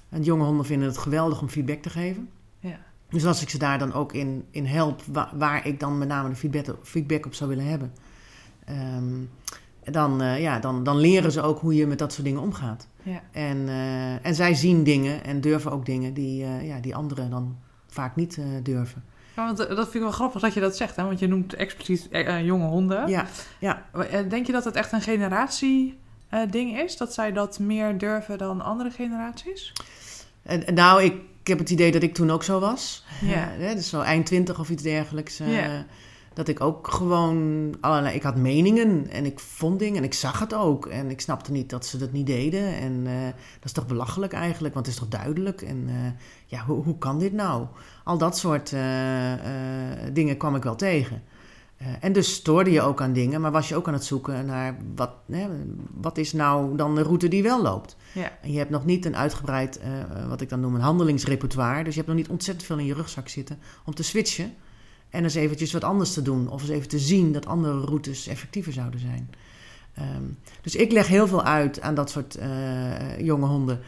[0.10, 2.30] En jonge honden vinden het geweldig om feedback te geven.
[2.60, 2.80] Ja.
[3.10, 6.08] Dus als ik ze daar dan ook in, in help, wa- waar, ik dan met
[6.08, 7.94] name de feedback, feedback op zou willen hebben,
[8.66, 9.14] ehm,
[9.84, 12.88] dan, ja, dan, dan leren ze ook hoe je met dat soort dingen omgaat.
[13.04, 13.22] Ja.
[13.32, 17.30] En, eh, en zij zien dingen en durven ook dingen die, eh, ja, die anderen
[17.30, 17.58] dan
[17.88, 19.04] vaak niet eh, durven.
[19.36, 21.04] Ja, want dat vind ik wel grappig dat je dat zegt, hè?
[21.04, 22.08] want je noemt expliciet
[22.44, 23.08] jonge honden.
[23.08, 23.26] Ja,
[23.60, 23.86] ja.
[24.30, 26.00] Denk je dat het echt een generatie
[26.50, 26.98] ding is?
[26.98, 29.74] Dat zij dat meer durven dan andere generaties?
[30.74, 33.06] nou, ik, ik, heb het idee dat ik toen ook zo was.
[33.22, 33.50] Ja.
[33.76, 35.38] dus zo eind twintig of iets dergelijks.
[35.38, 35.86] Ja
[36.34, 38.16] dat ik ook gewoon allerlei.
[38.16, 40.86] Ik had meningen en ik vond dingen en ik zag het ook.
[40.86, 42.74] En ik snapte niet dat ze dat niet deden.
[42.76, 45.62] En uh, dat is toch belachelijk eigenlijk, want het is toch duidelijk.
[45.62, 45.96] En uh,
[46.46, 47.66] ja, hoe, hoe kan dit nou?
[48.04, 48.82] Al dat soort uh,
[50.14, 51.22] dingen kwam ik wel tegen.
[52.00, 54.78] en dus stoorde je ook aan dingen, maar was je ook aan het zoeken naar
[54.96, 55.12] wat,
[55.94, 57.96] wat is nou dan de route die wel loopt.
[58.14, 58.32] Ja.
[58.42, 59.80] En je hebt nog niet een uitgebreid,
[60.28, 61.84] wat ik dan noem, een handelingsrepertoire.
[61.84, 64.54] Dus je hebt nog niet ontzettend veel in je rugzak zitten om te switchen.
[65.10, 66.50] En eens eventjes wat anders te doen.
[66.50, 69.30] Of eens even te zien dat andere routes effectiever zouden zijn.
[69.94, 70.24] Ehm,
[70.62, 73.80] dus ik leg heel veel uit aan dat soort uh, jonge honden.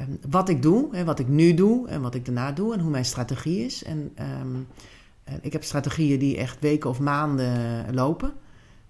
[0.00, 2.80] Um, wat ik doe, hè, wat ik nu doe en wat ik daarna doe en
[2.80, 3.84] hoe mijn strategie is.
[3.84, 4.66] En um,
[5.28, 8.32] uh, ik heb strategieën die echt weken of maanden lopen.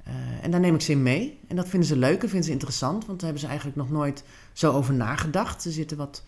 [0.09, 1.38] Uh, en daar neem ik ze in mee.
[1.48, 3.90] En dat vinden ze leuk en vinden ze interessant, want daar hebben ze eigenlijk nog
[3.90, 5.62] nooit zo over nagedacht.
[5.62, 6.24] Ze zitten wat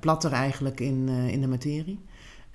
[0.00, 2.00] platter eigenlijk in, in de materie.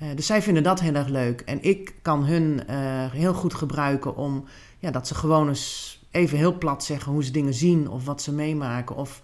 [0.02, 1.42] Uh, dus zij vinden dat heel erg leuk.
[1.42, 4.46] En ik kan hun uh, heel goed gebruiken om
[4.80, 8.22] ja, dat ze gewoon eens even heel plat zeggen hoe ze dingen zien of wat
[8.22, 8.96] ze meemaken.
[8.96, 9.22] Of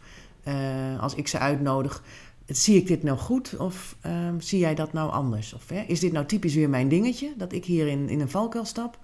[0.47, 2.03] uh, als ik ze uitnodig,
[2.45, 5.53] zie ik dit nou goed of ehm, zie jij dat nou anders?
[5.53, 8.65] Of is dit nou typisch weer mijn dingetje, dat ik hier in, in een valkuil
[8.65, 8.99] stap?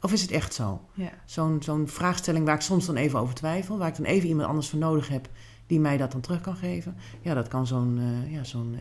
[0.00, 0.80] Of is het echt zo?
[0.94, 1.10] Ja.
[1.24, 4.48] Zo'n zo'n vraagstelling waar ik soms dan even over twijfel, waar ik dan even iemand
[4.48, 5.28] anders voor nodig heb
[5.66, 6.96] die mij dat dan terug kan geven.
[7.20, 8.76] Ja, dat kan zo'n ja, zo'n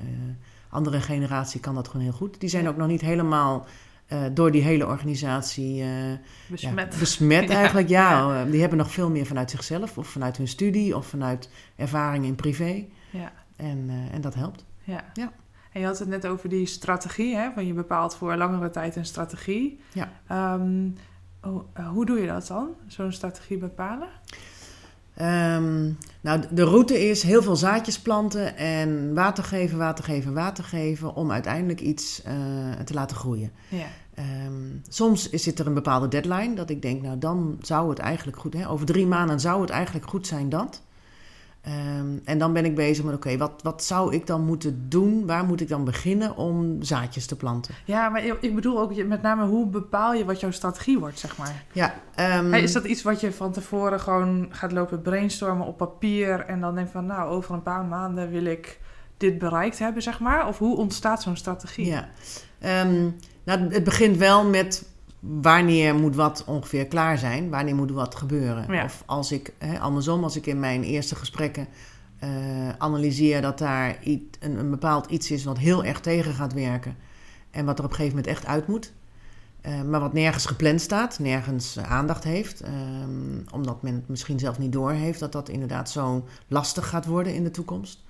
[0.73, 2.39] andere generatie kan dat gewoon heel goed.
[2.39, 3.65] Die zijn ook nog niet helemaal
[4.13, 5.87] uh, door die hele organisatie uh,
[6.47, 7.87] besmet, ja, besmet eigenlijk.
[7.87, 11.49] Ja, ja, die hebben nog veel meer vanuit zichzelf of vanuit hun studie of vanuit
[11.75, 12.85] ervaring in privé.
[13.09, 13.31] Ja.
[13.55, 14.65] En, uh, en dat helpt.
[14.83, 15.03] Ja.
[15.13, 15.31] ja.
[15.71, 17.51] En je had het net over die strategie, hè?
[17.51, 19.79] Van je bepaalt voor langere tijd een strategie.
[19.93, 20.53] Ja.
[20.55, 20.95] Um,
[21.41, 24.07] hoe, hoe doe je dat dan, zo'n strategie bepalen?
[25.21, 30.63] Um, nou, de route is heel veel zaadjes planten en water geven, water geven, water
[30.63, 32.33] geven om uiteindelijk iets uh,
[32.85, 33.51] te laten groeien.
[33.69, 33.85] Ja.
[34.45, 38.37] Um, soms zit er een bepaalde deadline dat ik denk, nou dan zou het eigenlijk
[38.37, 40.81] goed, hè, over drie maanden zou het eigenlijk goed zijn dat.
[41.67, 45.25] Um, en dan ben ik bezig met, oké, wat, wat zou ik dan moeten doen?
[45.25, 47.75] Waar moet ik dan beginnen om zaadjes te planten?
[47.85, 51.37] Ja, maar ik bedoel ook met name, hoe bepaal je wat jouw strategie wordt, zeg
[51.37, 51.63] maar?
[51.71, 51.93] Ja.
[52.39, 56.39] Um, hey, is dat iets wat je van tevoren gewoon gaat lopen brainstormen op papier...
[56.39, 58.79] en dan denk van, nou, over een paar maanden wil ik
[59.17, 60.47] dit bereikt hebben, zeg maar?
[60.47, 61.85] Of hoe ontstaat zo'n strategie?
[61.85, 62.07] Ja,
[62.85, 64.91] um, nou, het begint wel met
[65.23, 67.49] wanneer moet wat ongeveer klaar zijn?
[67.49, 68.73] Wanneer moet wat gebeuren?
[68.73, 68.83] Ja.
[68.83, 71.67] Of als ik, hè, andersom, als ik in mijn eerste gesprekken
[72.23, 72.29] uh,
[72.77, 76.95] analyseer dat daar iets, een, een, bepaald iets is wat heel erg tegen gaat werken
[77.51, 78.93] en wat er op een gegeven moment echt uit moet,
[79.65, 84.39] uh, maar wat nergens gepland staat, nergens uh, aandacht heeft, um, omdat men het misschien
[84.39, 88.03] zelf niet doorheeft dat dat inderdaad zo lastig gaat worden in de toekomst.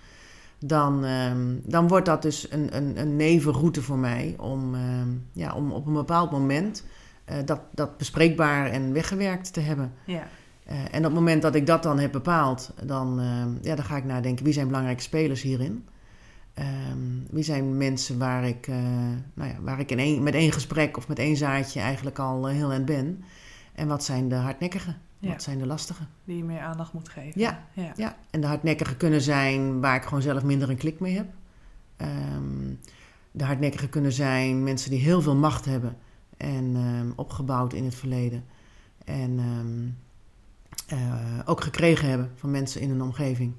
[0.60, 5.54] Dan, um, dan wordt dat dus een, een, een nevenroute voor mij om, um, ja,
[5.54, 6.84] om op een bepaald moment
[7.30, 9.94] uh, dat, dat bespreekbaar en weggewerkt te hebben.
[10.06, 10.28] Ja.
[10.70, 13.86] Uh, en op het moment dat ik dat dan heb bepaald, dan, uh, ja, dan
[13.86, 15.88] ga ik nadenken wie zijn belangrijke spelers hierin.
[16.94, 18.68] Um, wie zijn mensen waar ik,
[19.34, 22.48] nou ja, waar ik in één, met één gesprek of met één zaadje eigenlijk al
[22.48, 23.24] heel en ben.
[23.74, 24.98] En wat zijn de hardnekkigen?
[25.20, 25.30] Ja.
[25.30, 26.04] Wat zijn de lastige?
[26.24, 27.42] Die je meer aandacht moet geven.
[27.42, 27.94] Ja, ja.
[27.96, 28.16] ja.
[28.32, 31.28] en de hardnekkigen kunnen zijn waar ik gewoon zelf minder een klik mee heb.
[31.98, 32.80] Um,
[33.32, 35.98] de hardnekkigen kunnen zijn mensen die heel veel macht hebben
[36.44, 38.44] en um, opgebouwd in het verleden.
[39.06, 39.98] En um,
[40.94, 43.54] uh, ook gekregen hebben van mensen in hun omgeving.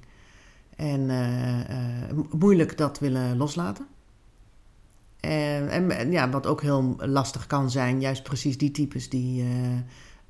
[0.75, 3.87] En uh, uh, moeilijk dat willen loslaten.
[5.19, 9.43] En, en, ja, wat ook heel lastig kan zijn, juist precies die types die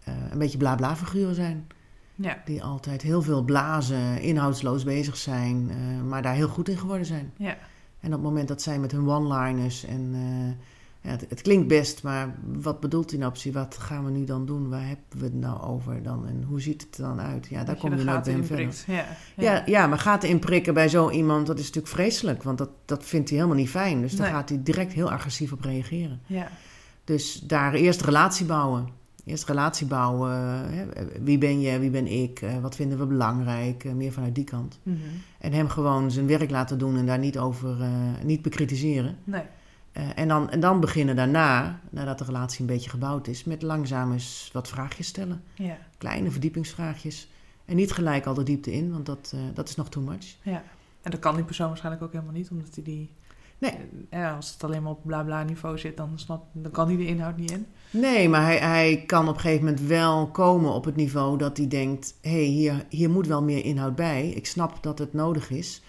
[0.04, 1.68] een beetje bla-bla figuren zijn.
[2.16, 2.42] Ja.
[2.46, 5.72] Die altijd heel veel blazen, inhoudsloos bezig zijn,
[6.08, 7.32] maar daar heel goed in geworden zijn.
[7.38, 7.58] Ja.
[8.00, 10.16] En op het moment dat zij met hun one-liners en
[11.06, 13.54] ja, het, het, klinkt best, maar wat bedoelt nou precies?
[13.54, 14.70] Wat gaan we nu dan doen?
[14.70, 16.28] Waar hebben we het nou over dan?
[16.28, 17.48] En hoe ziet het er dan uit?
[17.50, 18.84] Ja, daar kom je nooit bij hem verder.
[18.88, 19.06] Ja, ja.
[19.54, 22.44] Ja, ja, maar gaten inprikken bij zo iemand, dat is natuurlijk vreselijk.
[22.44, 24.02] Want dat, dat vindt hij helemaal niet fijn.
[24.02, 24.36] Dus daar Nee.
[24.36, 26.20] gaat hij direct heel agressief op reageren.
[26.26, 26.48] Ja.
[27.04, 28.88] Dus daar eerst relatie bouwen.
[29.26, 30.32] Eerst relatie bouwen.
[30.74, 30.86] Hè?
[31.22, 32.42] Wie ben je, wie ben ik?
[32.42, 33.84] Eh, Wat vinden we belangrijk?
[33.84, 34.80] Eh, Meer vanuit die kant.
[34.84, 34.98] Mhm.
[35.40, 37.90] En hem gewoon zijn werk laten doen en daar niet over, eh,
[38.24, 39.18] niet bekritiseren.
[39.24, 39.42] Nee.
[39.98, 43.62] Uh, en, dan, en dan beginnen daarna, nadat de relatie een beetje gebouwd is, met
[43.62, 45.44] langzaam eens wat vraagjes stellen.
[45.54, 45.78] Ja.
[45.98, 47.28] Kleine verdiepingsvraagjes.
[47.66, 50.36] En niet gelijk al de diepte in, want dat, uh, dat is nog too much.
[50.42, 50.64] Ja.
[51.02, 53.12] En dat kan die persoon waarschijnlijk ook helemaal niet, omdat hij die
[53.58, 53.74] Nee.
[54.10, 56.98] Ja, als het alleen maar op bla bla niveau zit, dan, snap, dan kan hij
[56.98, 57.66] de inhoud niet in.
[57.92, 61.58] Nee, maar hij, hij kan op een gegeven moment wel komen op het niveau dat
[61.58, 64.30] hij denkt: hé, hey, hier, hier moet wel meer inhoud bij.
[64.30, 65.82] Ik snap dat het nodig is.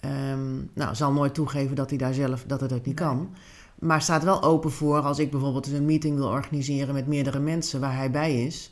[0.00, 3.08] Ehm, nou, zal nooit toegeven dat hij daar zelf dat het ook niet Nee.
[3.08, 3.30] kan.
[3.78, 7.80] Maar staat wel open voor als ik bijvoorbeeld een meeting wil organiseren met meerdere mensen
[7.80, 8.70] waar hij bij is,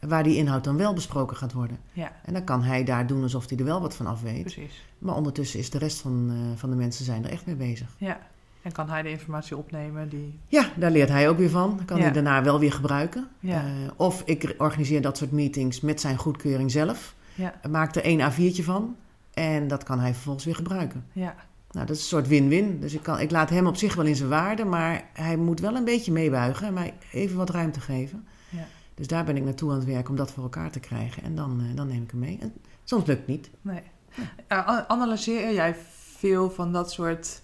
[0.00, 1.78] waar die inhoud dan wel besproken gaat worden.
[1.92, 4.40] Ja, En dan kan hij daar doen alsof hij er wel wat van af weet.
[4.42, 4.84] precies.
[4.98, 7.88] Maar ondertussen is de rest van, eh, van de mensen zijn er echt mee bezig.
[7.98, 8.18] Ja.
[8.62, 10.38] En kan hij de informatie opnemen die...
[10.48, 11.76] Ja, daar leert hij ook weer van.
[11.76, 12.02] Dan kan Ja.
[12.02, 13.28] hij daarna wel weer gebruiken.
[13.40, 13.64] Ja.
[13.64, 17.14] Eh, of ik organiseer dat soort meetings met zijn goedkeuring zelf.
[17.34, 18.96] Ja, Maak er één A4'tje van.
[19.38, 21.06] En dat kan hij vervolgens weer gebruiken.
[21.12, 21.34] ja,
[21.70, 22.80] Nou, dat is een soort win-win.
[22.80, 24.64] Dus ik, kan, ik laat hem op zich wel in zijn waarde.
[24.64, 26.66] Maar hij moet wel een beetje meebuigen.
[26.66, 28.26] En mij even wat ruimte geven.
[28.48, 28.66] ja.
[28.94, 31.22] Dus daar ben ik naartoe aan het werken om dat voor elkaar te krijgen.
[31.22, 32.38] En dan, eh, dan neem ik hem mee.
[32.40, 32.52] En
[32.84, 33.50] soms lukt het niet.
[33.60, 33.82] Nee.
[34.48, 35.76] Ja, analyseer jij
[36.16, 37.42] veel van dat soort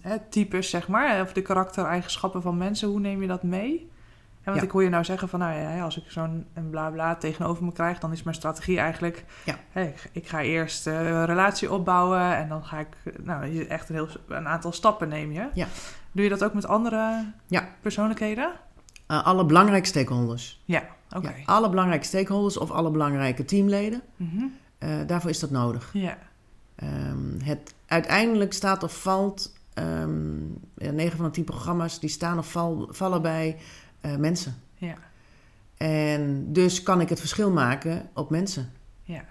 [0.00, 1.22] hè, types, zeg maar?
[1.22, 3.90] Of de karaktereigenschappen van mensen, hoe neem je dat mee?
[4.48, 4.66] Want Ja.
[4.66, 7.72] ik hoor je nou zeggen van, nou ja, als ik zo'n bla bla tegenover me
[7.72, 9.80] krijg, dan is mijn strategie eigenlijk, Ja.
[9.82, 12.88] ik, ik ga eerst eh, een relatie opbouwen en dan ga ik,
[13.22, 15.48] nou, je echt een, heel, een aantal stappen neem je.
[15.54, 15.66] Ja.
[16.12, 17.68] Doe je dat ook met andere Ja.
[17.80, 18.52] persoonlijkheden?
[19.06, 20.62] Eh, alle belangrijke stakeholders.
[20.64, 21.28] Ja, oké.
[21.28, 24.00] Ja, alle belangrijke stakeholders of alle belangrijke teamleden.
[24.16, 24.44] Mhm.
[24.78, 25.90] eh, daarvoor is dat nodig.
[25.92, 26.18] Ja,
[26.76, 29.56] Ehm, het uiteindelijk staat of valt.
[29.74, 30.40] ehm,
[30.76, 33.56] ja, 9 van de 10 programma's die staan of val- vallen bij
[34.00, 34.54] eh, mensen.
[34.74, 34.96] ja,
[35.76, 38.72] En dus kan ik het verschil maken op mensen.
[39.02, 39.24] ja,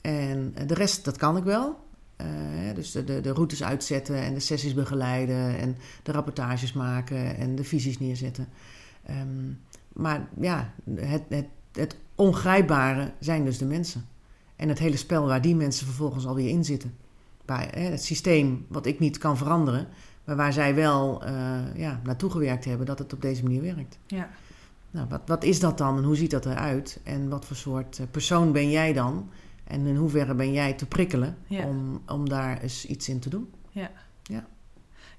[0.00, 1.82] En eh, de rest, dat kan ik wel.
[2.16, 2.26] Eh,
[2.74, 7.54] dus de, de, de routes uitzetten en de sessies begeleiden en de rapportages maken en
[7.54, 8.48] de visies neerzetten.
[9.02, 9.52] Ehm,
[9.92, 14.06] maar ja, het, het, het ongrijpbare zijn dus de mensen.
[14.56, 16.94] En het hele spel waar die mensen vervolgens alweer in zitten.
[17.44, 19.88] Bij, hè, het systeem wat ik niet kan veranderen,
[20.24, 23.98] maar waar zij wel eh, ja, naartoe gewerkt hebben dat het op deze manier werkt.
[24.06, 24.28] ja,
[24.90, 27.00] Nou, wat, wat is dat dan en hoe ziet dat eruit?
[27.04, 29.30] En wat voor soort eh, persoon ben jij dan?
[29.64, 31.64] En in hoeverre ben jij te prikkelen Ja.
[31.66, 33.52] om, om daar eens iets in te doen?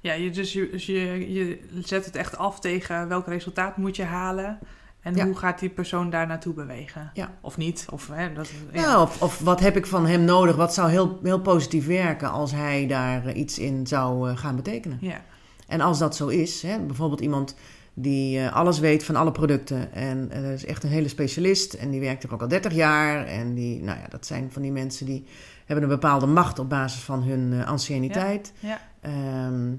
[0.02, 3.96] Ja, je, dus je, dus je, je zet het echt af tegen welk resultaat moet
[3.96, 4.60] je halen.
[5.06, 5.26] En Ja.
[5.26, 7.10] hoe gaat die persoon daar naartoe bewegen?
[7.14, 7.32] Ja.
[7.42, 7.86] Of niet?
[7.92, 8.82] Of, hè, dat, ja.
[8.82, 10.56] Ja, of, of wat heb ik van hem nodig?
[10.56, 14.56] Wat zou heel, heel positief werken als hij daar eh, iets in zou eh, gaan
[14.56, 14.98] betekenen?
[15.02, 15.22] ja,
[15.68, 17.56] En als dat zo is, hè, bijvoorbeeld iemand
[17.94, 21.90] die eh, alles weet van alle producten en dat is echt een hele specialist en
[21.92, 24.72] die werkt er ook al 30 jaar en die, nou ja, dat zijn van die
[24.72, 25.26] mensen die
[25.66, 28.54] hebben een bepaalde macht op basis van hun anciëniteit.
[28.60, 29.74] ja, Ehm,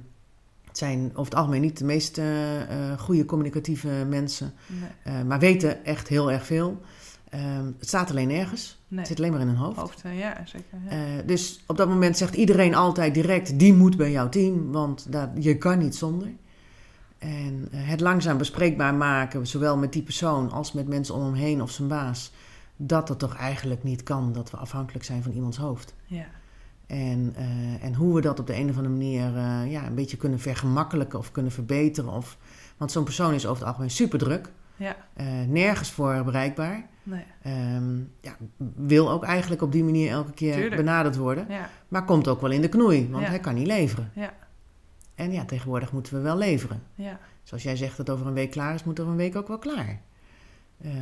[0.76, 2.26] het zijn over het algemeen niet de meest eh,
[2.98, 6.80] goede communicatieve mensen, nee, eh, maar weten echt heel erg veel.
[7.28, 8.78] Ehm, het staat alleen nergens.
[8.88, 8.98] nee.
[8.98, 9.76] Het zit alleen maar in hun hoofd.
[9.76, 10.78] Hoofd, eh, ja, zeker.
[10.90, 11.22] Ja.
[11.22, 15.08] Dus op dat moment zegt iedereen altijd direct: die moet bij jouw team, want
[15.38, 16.28] je kan niet zonder.
[17.18, 21.62] En het langzaam bespreekbaar maken, zowel met die persoon als met mensen om hem heen
[21.62, 22.32] of zijn baas,
[22.76, 25.94] dat het toch eigenlijk niet kan dat we afhankelijk zijn van iemands hoofd.
[26.06, 26.26] ja,
[26.86, 29.94] En, eh, en hoe we dat op de een of andere manier eh, ja, een
[29.94, 32.10] beetje kunnen vergemakkelijken of kunnen verbeteren.
[32.12, 32.36] Of,
[32.76, 36.86] want zo'n persoon is over het algemeen super druk, ja, eh, nergens voor bereikbaar.
[37.02, 38.36] nee, Ehm, ja,
[38.76, 40.76] wil ook eigenlijk op die manier elke keer Tuurlijk.
[40.76, 41.46] benaderd worden.
[41.48, 43.28] ja, Maar komt ook wel in de knoei, want Ja.
[43.30, 44.10] hij kan niet leveren.
[44.14, 44.32] ja,
[45.14, 46.82] En ja, tegenwoordig moeten we wel leveren.
[46.94, 49.48] ja, Zoals jij zegt dat over een week klaar is, moet over een week ook
[49.48, 50.00] wel klaar.
[50.82, 50.94] Ehm,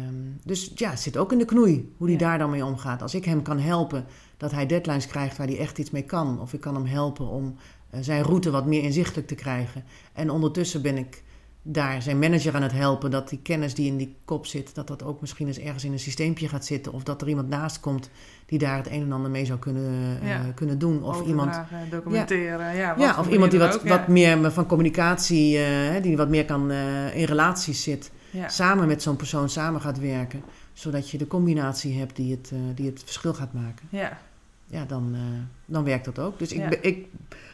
[0.44, 2.22] dus ja, het zit ook in de knoei, hoe hij Ja.
[2.26, 3.02] daar dan mee omgaat.
[3.02, 4.04] Als ik hem kan helpen
[4.37, 6.40] dat hij deadlines krijgt waar hij echt iets mee kan.
[6.40, 7.56] Of ik kan hem helpen om
[7.90, 9.84] eh, zijn route wat meer inzichtelijk te krijgen.
[10.12, 11.22] En ondertussen ben ik
[11.66, 14.87] daar zijn manager aan het helpen dat die kennis die in die kop zit, dat
[14.87, 16.92] dat ook misschien eens ergens in een systeempje gaat zitten.
[16.92, 18.10] Of dat er iemand naast komt
[18.46, 21.02] die daar het een en ander mee zou kunnen, eh, kunnen doen.
[21.02, 26.02] Of iemand Overdragen, documenteren, ja, of iemand die wat, ook, wat meer van communicatie, eh,
[26.02, 29.98] die wat meer kan eh, in relaties zit, ja, samen met zo'n persoon samen gaat
[29.98, 30.42] werken,
[30.72, 33.86] zodat je de combinatie hebt die het, eh, die het verschil gaat maken.
[33.90, 34.18] ja,
[34.66, 35.20] Ja, dan, eh,
[35.64, 36.38] dan werkt dat ook.
[36.38, 36.70] Dus ik, Ja.
[36.80, 37.06] ik,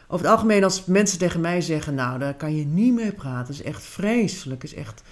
[0.09, 3.47] over het algemeen, als mensen tegen mij zeggen, nou, daar kan je niet mee praten,
[3.47, 5.03] dat is echt vreselijk, is echt,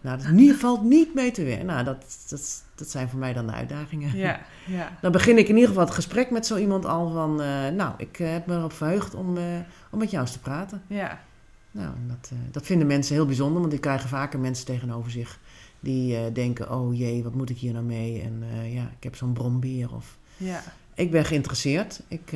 [0.00, 1.66] nou, dat niet, valt niet mee te werken.
[1.66, 4.16] Nou, dat, dat, dat zijn voor mij dan de uitdagingen.
[4.16, 7.42] ja, ja, Dan begin ik in ieder geval het gesprek met zo iemand al van,
[7.42, 9.38] eh, nou, ik heb me erop verheugd om,
[9.90, 10.82] om met jou eens te praten.
[10.86, 11.20] ja,
[11.76, 15.40] Nou, dat, eh, dat vinden mensen heel bijzonder, want die krijgen vaker mensen tegenover zich
[15.80, 18.22] die eh, denken, oh jee, wat moet ik hier nou mee?
[18.22, 20.18] En eh, ja, ik heb zo'n brombier of...
[20.36, 20.62] ja,
[20.94, 22.02] Ik ben geïnteresseerd.
[22.08, 22.32] Ik,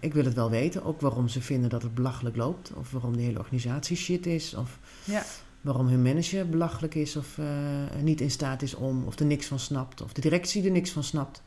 [0.00, 0.84] ik wil het wel weten.
[0.84, 2.72] Ook waarom ze vinden dat het belachelijk loopt.
[2.72, 4.54] Of waarom de hele organisatie shit is.
[4.54, 5.22] Of ja,
[5.60, 7.16] waarom hun manager belachelijk is.
[7.16, 7.38] Of
[8.02, 9.04] niet in staat is om.
[9.04, 10.02] Of er niks van snapt.
[10.02, 11.42] Of de directie er niks van snapt.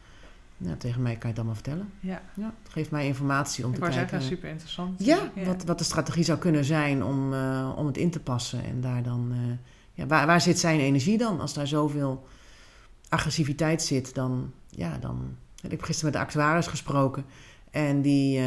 [0.57, 1.89] Nou, tegen mij kan je het allemaal vertellen.
[1.99, 2.21] Ja.
[2.35, 3.99] Ja, het geeft mij informatie om Ik te kijken.
[4.09, 5.05] zeggen, super interessant.
[5.05, 8.63] Ja, Wat, wat de strategie zou kunnen zijn om, eh, om het in te passen.
[8.63, 9.37] En daar dan, eh,
[9.93, 11.39] ja, waar, waar zit zijn energie dan?
[11.41, 12.27] Als daar zoveel
[13.09, 15.35] agressiviteit zit, dan, ja, dan.
[15.61, 17.25] Ik heb gisteren met de actuaris gesproken
[17.71, 18.45] en die eh,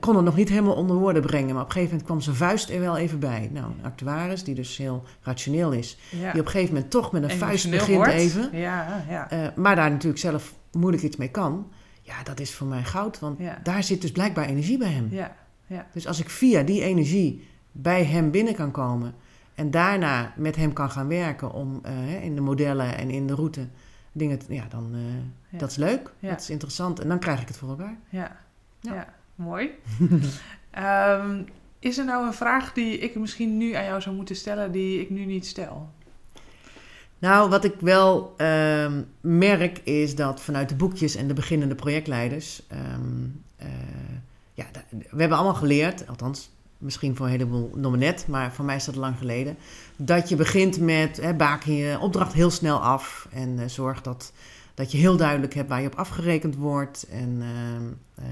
[0.00, 1.54] kon het nog niet helemaal onder woorden brengen.
[1.54, 3.50] Maar op een gegeven moment kwam zijn vuist er wel even bij.
[3.52, 6.32] Nou, een actuaris, die dus heel rationeel is, Ja.
[6.32, 8.12] die op een gegeven moment toch met een vuist begint wordt.
[8.12, 8.48] even.
[8.58, 9.52] Ja, ja.
[9.56, 11.68] maar daar natuurlijk zelf moeilijk iets mee kan.
[12.02, 13.58] Ja, dat is voor mij goud, want Ja.
[13.62, 15.08] daar zit dus blijkbaar energie bij hem.
[15.10, 15.36] ja.
[15.66, 15.86] ja.
[15.92, 19.14] Dus als ik via die energie bij hem binnen kan komen
[19.54, 23.34] en daarna met hem kan gaan werken om eh, in de modellen en in de
[23.34, 23.66] route
[24.12, 24.90] dingen, te- ja, dan
[25.48, 25.58] Ja.
[25.58, 27.96] dat is leuk, dat is interessant en dan krijg ik het voor elkaar.
[28.08, 28.36] Ja,
[28.80, 28.94] ja.
[28.94, 29.14] Ja.
[29.34, 29.70] mooi.
[30.70, 31.42] Ehm,
[31.78, 35.00] is er nou een vraag die ik misschien nu aan jou zou moeten stellen, die
[35.00, 35.90] ik nu niet stel?
[37.20, 42.62] Nou, wat ik wel ehm, merk is dat vanuit de boekjes en de beginnende projectleiders,
[42.68, 43.68] ehm, eh,
[44.54, 48.76] ja, we hebben allemaal geleerd, althans misschien voor een heleboel nog net, maar voor mij
[48.76, 49.56] is dat lang geleden,
[49.96, 54.32] dat je begint met hè, baken je opdracht heel snel af en eh, zorg dat,
[54.74, 57.06] dat je heel duidelijk hebt waar je op afgerekend wordt.
[57.10, 58.24] En ehm, eh,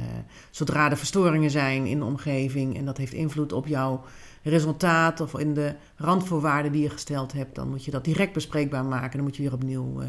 [0.51, 4.05] zodra er verstoringen zijn in de omgeving en dat heeft invloed op jouw
[4.49, 8.85] resultaat of in de randvoorwaarden die je gesteld hebt, dan moet je dat direct bespreekbaar
[8.85, 9.17] maken.
[9.17, 10.09] Dan moet je weer opnieuw eh,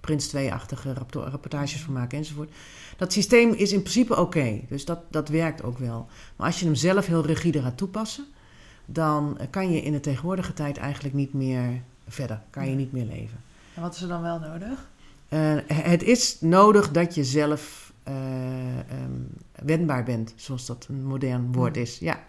[0.00, 2.50] Prins 2-achtige rapto- rapportages van maken enzovoort.
[2.96, 6.06] Dat systeem is in principe oké, dus dat, dat werkt ook wel.
[6.36, 8.24] Maar als je hem zelf heel rigide gaat toepassen,
[8.86, 12.92] dan eh, kan je in de tegenwoordige tijd eigenlijk niet meer verder, kan je niet
[12.92, 13.38] meer leven.
[13.74, 14.88] En wat is er dan wel nodig?
[15.28, 19.12] Eh, het is nodig dat je zelf eh, ehm,
[19.62, 21.98] wendbaar bent, zoals dat een modern woord is.
[21.98, 22.20] Ja.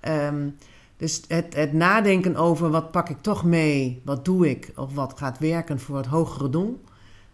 [0.00, 0.48] Ehm,
[0.96, 5.18] dus het, het nadenken over wat pak ik toch mee, wat doe ik of wat
[5.18, 6.80] gaat werken voor het hogere doel,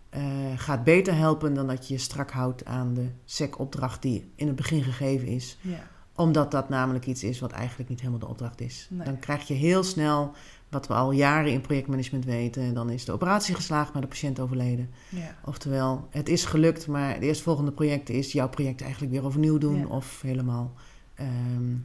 [0.09, 0.23] eh,
[0.57, 4.57] gaat beter helpen dan dat je je strak houdt aan de SEC-opdracht die in het
[4.57, 8.61] begin gegeven is Ja, omdat dat namelijk iets is wat eigenlijk niet helemaal de opdracht
[8.61, 8.87] is.
[8.91, 9.05] Nee.
[9.05, 10.33] Dan krijg je heel snel,
[10.69, 14.41] wat we al jaren in projectmanagement weten, dan is de operatie geslaagd, maar de patiënt
[14.41, 14.91] overleden.
[15.09, 19.59] ja, Oftewel, het is gelukt, maar het eerstvolgende project is jouw project eigenlijk weer overnieuw
[19.59, 19.87] doen Ja.
[19.87, 20.73] of helemaal
[21.15, 21.79] ehm, eh, eh, eh,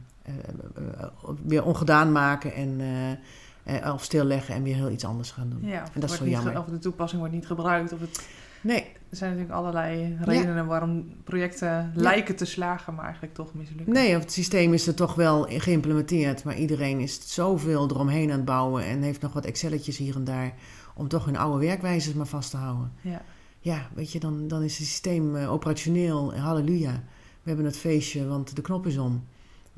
[1.44, 5.70] weer ongedaan maken en eh, eh, of stilleggen en weer heel iets anders gaan doen.
[5.70, 5.82] ja.
[5.82, 6.58] Of, En dat is zo jammer.
[6.58, 7.92] of de toepassing wordt niet gebruikt.
[7.92, 8.26] Of het,
[8.60, 13.92] Nee, er zijn natuurlijk allerlei redenen waarom projecten lijken te slagen, maar eigenlijk toch mislukken.
[13.92, 18.36] Nee, of het systeem is er toch wel geïmplementeerd, maar iedereen is zoveel eromheen aan
[18.36, 20.54] het bouwen en heeft nog wat Excelletjes hier en daar
[20.94, 22.92] om toch hun oude werkwijzes maar vast te houden.
[23.00, 23.22] Ja,
[23.60, 27.02] Ja, weet je, dan, dan is het systeem eh, operationeel, halleluja.
[27.42, 29.24] We hebben het feestje, want de knop is om.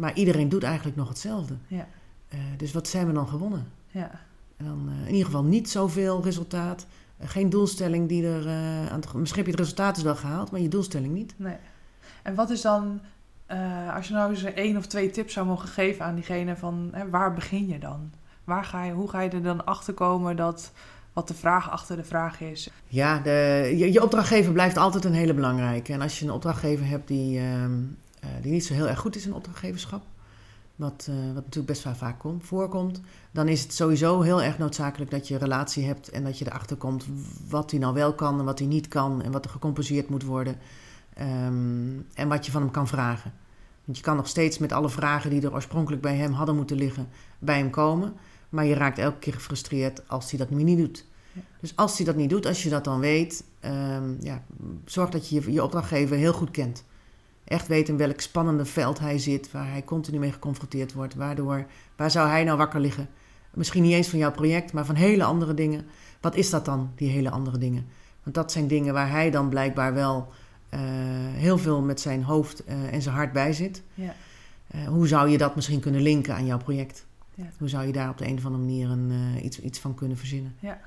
[0.01, 1.55] Maar iedereen doet eigenlijk nog hetzelfde.
[1.67, 1.87] ja,
[2.29, 3.67] Eh, dus wat zijn we dan gewonnen?
[3.91, 4.11] ja.
[4.57, 6.87] En dan eh, in ieder geval niet zoveel resultaat.
[7.17, 8.49] Eh, geen doelstelling die er
[8.91, 11.35] aan het, Misschien heb je het resultaat dus wel gehaald, maar je doelstelling niet.
[11.37, 11.57] Nee.
[12.23, 13.01] En wat is dan,
[13.95, 17.09] als je nou eens één of twee tips zou mogen geven aan diegene van hè,
[17.09, 18.11] waar begin je dan?
[18.45, 20.73] Waar ga je, hoe ga je er dan achter komen dat
[21.13, 22.71] wat de vraag achter de vraag is?
[22.87, 23.31] Ja, de,
[23.77, 25.93] je, je opdrachtgever blijft altijd een hele belangrijke.
[25.93, 28.10] En als je een opdrachtgever hebt die, ehm, eh,
[28.43, 30.03] die niet zo heel erg goed is in opdrachtgeverschap,
[30.81, 33.01] wat, eh, wat natuurlijk best wel vaak komt, voorkomt,
[33.31, 36.47] dan is het sowieso heel erg noodzakelijk dat je een relatie hebt en dat je
[36.47, 37.07] erachter komt
[37.49, 40.23] wat hij nou wel kan en wat hij niet kan en wat er gecompenseerd moet
[40.23, 40.57] worden
[41.15, 43.33] ehm, en wat je van hem kan vragen.
[43.85, 46.77] Want je kan nog steeds met alle vragen die er oorspronkelijk bij hem hadden moeten
[46.77, 47.09] liggen,
[47.39, 48.13] bij hem komen.
[48.49, 51.07] Maar je raakt elke keer gefrustreerd als hij dat nu niet doet.
[51.33, 51.41] Ja.
[51.61, 54.43] Dus als hij dat niet doet, als je dat dan weet, ehm, ja,
[54.85, 56.85] zorg dat je je opdrachtgever heel goed kent.
[57.51, 61.15] Echt weet in welk spannende veld hij zit, waar hij continu mee geconfronteerd wordt.
[61.15, 63.09] Waardoor, waar zou hij nou wakker liggen?
[63.55, 65.87] Misschien niet eens van jouw project, maar van hele andere dingen.
[66.21, 67.87] Wat is dat dan, die hele andere dingen?
[68.23, 70.29] Want dat zijn dingen waar hij dan blijkbaar wel
[70.69, 70.81] eh,
[71.33, 73.83] heel veel met zijn hoofd eh, en zijn hart bij zit.
[73.95, 74.15] Ja,
[74.67, 77.07] Eh, hoe zou je dat misschien kunnen linken aan jouw project?
[77.35, 77.45] Ja.
[77.59, 79.13] Hoe zou je daar op de een of andere manier een,
[79.45, 80.55] iets, iets van kunnen verzinnen?
[80.59, 80.81] Ja.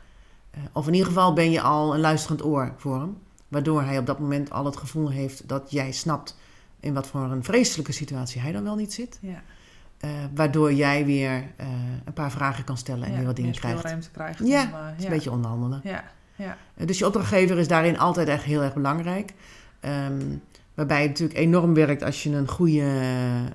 [0.71, 3.17] Of in ieder geval ben je al een luisterend oor voor hem.
[3.47, 6.35] Waardoor hij op dat moment al het gevoel heeft dat jij snapt
[6.83, 9.17] in wat voor een vreselijke situatie hij dan wel niet zit.
[9.21, 9.41] ja.
[10.03, 11.67] Eh, waardoor jij weer eh,
[12.05, 14.09] een paar vragen kan stellen en ja, weer wat dingen krijgt.
[14.11, 14.39] krijgt.
[14.43, 15.09] Ja, om, eh, Het is ja.
[15.09, 15.81] een beetje onderhandelen.
[15.83, 16.03] Ja,
[16.35, 19.33] ja, Dus je opdrachtgever is daarin altijd echt heel erg belangrijk.
[19.79, 20.21] Ehm,
[20.73, 22.81] waarbij het natuurlijk enorm werkt als je een goede,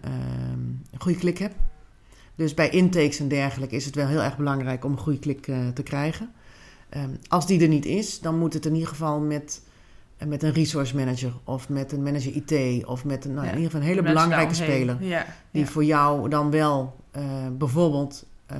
[0.02, 0.60] ehm,
[0.90, 1.54] een goede klik hebt.
[2.34, 5.42] Dus bij intakes en dergelijke is het wel heel erg belangrijk om een goede klik
[5.74, 6.32] te krijgen.
[6.88, 9.62] Ehm, als die er niet is, dan moet het in ieder geval met,
[10.18, 13.52] eh, met een resource manager of met een manager IT of met een, nou, Ja,
[13.52, 14.96] in ieder geval een hele belangrijke speler.
[15.02, 15.68] Ja, Die ja.
[15.68, 17.22] voor jou dan wel eh,
[17.58, 18.58] bijvoorbeeld eh,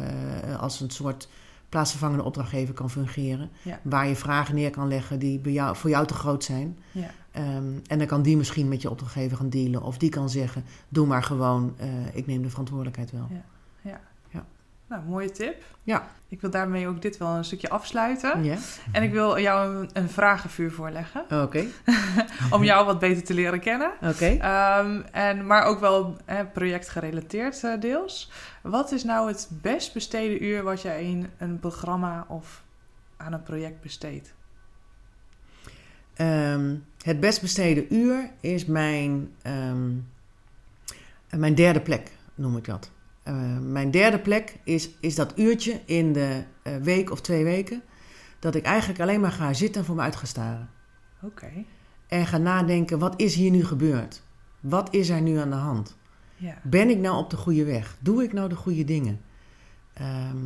[0.60, 1.28] als een soort
[1.68, 3.50] plaatsvervangende opdrachtgever kan fungeren.
[3.62, 3.80] Ja.
[3.82, 6.78] Waar je vragen neer kan leggen die bij jou, voor jou te groot zijn.
[6.90, 7.10] Ja.
[7.30, 9.82] Ehm, en dan kan die misschien met je opdrachtgever gaan dealen.
[9.82, 13.26] Of die kan zeggen, doe maar gewoon, eh, ik neem de verantwoordelijkheid wel.
[14.88, 15.64] Nou, mooie tip.
[15.82, 16.08] Ja.
[16.28, 18.44] Ik wil daarmee ook dit wel een stukje afsluiten.
[18.44, 18.56] Ja,
[18.92, 21.24] En ik wil jou een, een vragenvuur voorleggen.
[21.42, 21.64] oké.
[22.50, 23.92] om jou wat beter te leren kennen.
[24.02, 24.26] Oké.
[24.26, 28.30] Ehm, en, maar ook wel eh, projectgerelateerd deels.
[28.62, 32.62] Wat is nou het best besteden uur wat jij in een programma of
[33.16, 34.34] aan een project besteedt?
[36.14, 39.90] Ehm, het best besteden uur is mijn, ehm,
[41.30, 42.90] mijn derde plek, noem ik dat.
[43.28, 47.82] Eh, mijn derde plek is, is dat uurtje in de eh, week of twee weken...
[48.38, 50.70] dat ik eigenlijk alleen maar ga zitten en voor me uit ga staren.
[51.22, 51.50] Oké,
[52.06, 54.22] En ga nadenken, wat is hier nu gebeurd?
[54.60, 55.96] Wat is er nu aan de hand?
[56.36, 56.58] ja.
[56.62, 57.96] Ben ik nou op de goede weg?
[58.00, 59.20] Doe ik nou de goede dingen?
[59.92, 60.36] Ehm,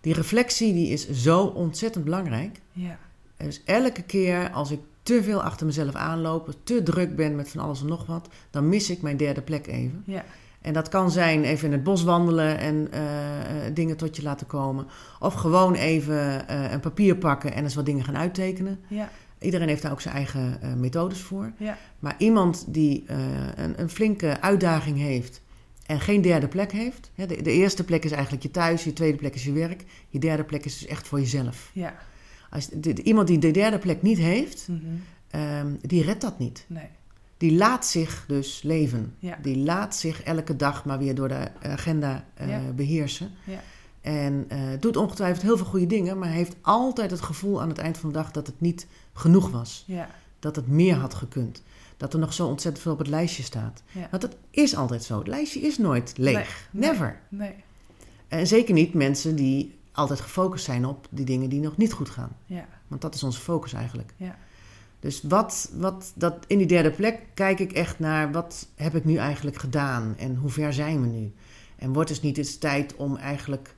[0.00, 2.60] die reflectie die is zo ontzettend belangrijk.
[2.72, 2.98] Ja,
[3.36, 7.60] Dus elke keer als ik te veel achter mezelf aanloop, te druk ben met van
[7.60, 10.02] alles en nog wat, dan mis ik mijn derde plek even.
[10.06, 10.24] ja,
[10.66, 14.22] En dat kan zijn even in het bos wandelen en eh, eh, dingen tot je
[14.22, 14.86] laten komen.
[15.20, 18.78] Of gewoon even eh, een papier pakken en eens wat dingen gaan uittekenen.
[18.88, 19.10] ja,
[19.40, 21.52] Iedereen heeft daar ook zijn eigen methodes voor.
[21.58, 23.04] ja, Maar iemand die
[23.56, 25.42] een, een flinke uitdaging heeft
[25.86, 27.10] en geen derde plek heeft.
[27.14, 29.84] Hè, de, de eerste plek is eigenlijk je thuis, je tweede plek is je werk.
[30.08, 31.70] Je derde plek is dus echt voor jezelf.
[31.72, 31.94] ja.
[32.50, 34.80] Als, de, de- iemand die de derde plek niet heeft, Mhm.
[35.30, 36.64] ehm, die redt dat niet.
[36.68, 36.88] Nee,
[37.36, 39.14] Die laat zich dus leven.
[39.18, 39.38] Ja.
[39.42, 42.60] Die laat zich elke dag maar weer door de agenda eh, Ja.
[42.74, 43.30] beheersen.
[43.44, 43.60] Ja.
[44.00, 47.78] En eh, doet ongetwijfeld heel veel goede dingen, maar heeft altijd het gevoel aan het
[47.78, 49.84] eind van de dag dat het niet genoeg was.
[49.86, 50.08] ja,
[50.38, 51.62] Dat het meer had gekund.
[51.96, 53.82] Dat er nog zo ontzettend veel op het lijstje staat.
[54.10, 55.18] Want het is altijd zo.
[55.18, 56.68] Het lijstje is nooit leeg.
[56.70, 56.90] Nee.
[56.90, 57.20] Never.
[57.28, 57.54] Nee,
[58.28, 62.08] En zeker niet mensen die altijd gefocust zijn op die dingen die nog niet goed
[62.10, 62.36] gaan.
[62.46, 64.12] ja, Want dat is onze focus eigenlijk.
[64.16, 64.36] ja,
[65.00, 69.04] Dus wat, wat dat, in die derde plek kijk ik echt naar wat heb ik
[69.04, 71.32] nu eigenlijk gedaan en hoe ver zijn we nu?
[71.76, 73.74] En wordt het niet eens tijd om eigenlijk,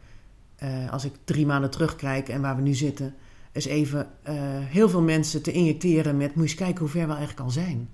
[0.56, 3.14] eh, als ik drie maanden terugkijk en waar we nu zitten,
[3.52, 7.06] eens even eh, heel veel mensen te injecteren met moet je eens kijken hoe ver
[7.06, 7.88] we eigenlijk al zijn.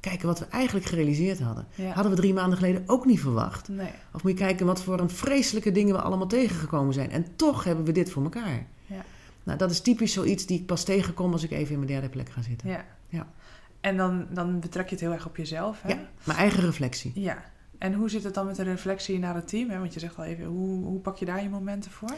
[0.00, 1.66] Kijken wat we eigenlijk gerealiseerd hadden.
[1.74, 1.90] ja.
[1.92, 3.68] Hadden we drie maanden geleden ook niet verwacht.
[3.68, 7.10] Nee, Of moet je kijken wat voor een vreselijke dingen we allemaal tegengekomen zijn.
[7.10, 8.66] En toch hebben we dit voor elkaar.
[9.44, 12.08] Nou, dat is typisch zoiets die ik pas tegenkom als ik even in mijn derde
[12.08, 12.68] plek ga zitten.
[12.68, 12.84] ja.
[13.08, 13.26] Ja.
[13.80, 15.88] En dan, dan betrek je het heel erg op jezelf, hè?
[15.88, 17.12] Ja, mijn eigen reflectie.
[17.14, 17.44] Ja.
[17.78, 19.70] En hoe zit het dan met de reflectie naar het team?
[19.70, 19.78] Hè?
[19.78, 22.14] Want je zegt al even, hoe, hoe pak je daar je momenten voor?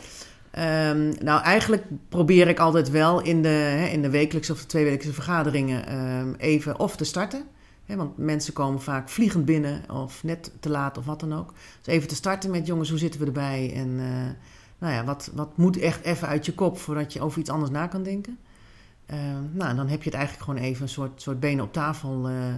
[0.50, 4.66] Ehm, nou, eigenlijk probeer ik altijd wel in de, hè, in de wekelijkse of de
[4.66, 7.44] tweewekelijkse vergaderingen ehm, even of te starten.
[7.84, 11.52] Hè, want mensen komen vaak vliegend binnen of net te laat of wat dan ook.
[11.82, 13.72] Dus even te starten met jongens, hoe zitten we erbij?
[13.74, 14.06] En eh,
[14.78, 17.70] nou ja, wat, wat moet echt even uit je kop voordat je over iets anders
[17.70, 18.38] na kan denken?
[19.06, 21.72] Ehm, nou, en dan heb je het eigenlijk gewoon even een soort, soort benen op
[21.72, 22.28] tafel.
[22.28, 22.54] eh,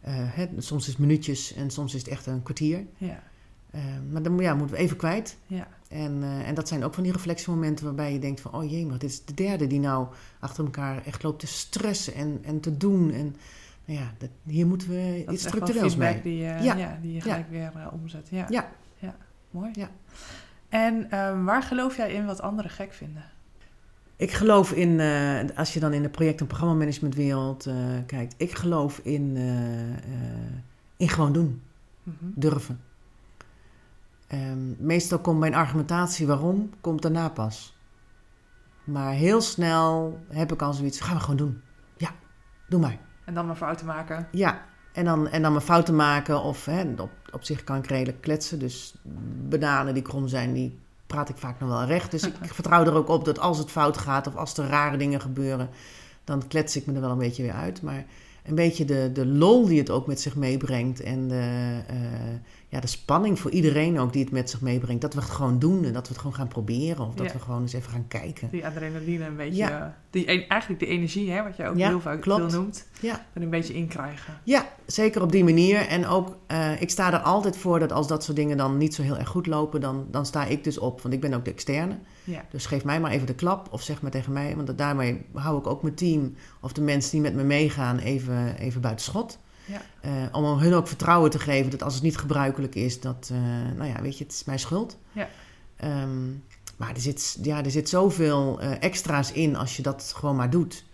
[0.00, 2.84] eh, hè, soms is het minuutjes en soms is het echt een kwartier.
[2.96, 3.22] Ja,
[4.12, 5.36] maar dan ja, moeten we even kwijt.
[5.46, 8.52] ja, En, eh, en dat zijn ook van die reflectiemomenten waarbij je denkt van...
[8.54, 10.06] oh jee, maar dit is de derde die nou
[10.40, 13.10] achter elkaar echt loopt te stressen en, en te doen.
[13.12, 13.36] En
[13.84, 16.34] nou ja, dat, hier moeten we dat iets is echt wel structureels feedback mee.
[16.34, 16.74] die, eh, Ja.
[16.76, 16.98] ja.
[17.02, 18.28] die je gelijk weer eh, omzet.
[18.30, 18.46] Ja.
[18.48, 18.68] Ja.
[18.98, 19.16] ja.
[19.50, 19.70] Mooi.
[19.72, 19.90] Ja.
[20.68, 23.24] En ehm, waar geloof jij in wat anderen gek vinden?
[24.16, 27.74] Ik geloof in, eh, als je dan in de project- en programmamanagementwereld eh
[28.06, 28.34] kijkt...
[28.36, 30.12] ik geloof in, eh,
[30.96, 31.62] in gewoon doen,
[32.02, 32.14] Mhm.
[32.34, 32.80] durven.
[34.26, 37.76] Ehm, meestal komt mijn argumentatie waarom, komt daarna pas.
[38.84, 41.60] Maar heel snel heb ik al zoiets, gaan we gewoon doen.
[41.96, 42.10] Ja,
[42.68, 42.98] doe maar.
[43.24, 44.28] En dan maar fouten maken.
[44.32, 44.62] Ja,
[44.92, 46.42] en dan, en dan mijn fouten maken.
[46.42, 48.58] Of hè, op, op zich kan ik redelijk kletsen.
[48.58, 48.94] Dus
[49.48, 52.10] bananen die krom zijn, die praat ik vaak nog wel recht.
[52.10, 54.96] Dus ik, vertrouw er ook op dat als het fout gaat of als er rare
[54.96, 55.68] dingen gebeuren,
[56.24, 57.82] dan klets ik me er wel een beetje weer uit.
[57.82, 58.04] Maar
[58.44, 61.00] een beetje de, de lol die het ook met zich meebrengt.
[61.00, 61.96] En de, eh,
[62.70, 65.00] ja, de spanning voor iedereen ook die het met zich meebrengt.
[65.02, 67.06] Dat we het gewoon doen en dat we het gewoon gaan proberen.
[67.06, 67.32] Of dat Ja.
[67.32, 68.48] we gewoon eens even gaan kijken.
[68.50, 69.56] Die adrenaline een beetje...
[69.56, 69.80] Ja.
[69.80, 72.86] eh, Die, en- eigenlijk de energie, hè, wat jij ook Ja, heel vaak veel noemt.
[73.00, 73.26] Ja.
[73.32, 74.34] Er een beetje in krijgen.
[74.44, 75.78] Ja, zeker op die manier.
[75.86, 78.94] En ook, eh, ik sta er altijd voor dat als dat soort dingen dan niet
[78.94, 81.00] zo heel erg goed lopen, dan, dan sta ik dus op.
[81.02, 81.98] Want ik ben ook de externe.
[82.24, 82.44] Ja.
[82.50, 84.56] Dus geef mij maar even de klap of zeg maar tegen mij.
[84.56, 88.56] Want daarmee hou ik ook mijn team of de mensen die met me meegaan even,
[88.58, 89.38] even buiten schot.
[89.68, 89.80] Ja.
[90.00, 93.76] Eh, om hun ook vertrouwen te geven dat als het niet gebruikelijk is, dat, eh,
[93.76, 94.98] nou ja, weet je, het is mijn schuld.
[95.12, 95.28] Ja.
[95.76, 96.28] Ehm,
[96.76, 100.50] maar er zit, ja, er zit zoveel eh, extra's in als je dat gewoon maar
[100.50, 100.84] doet.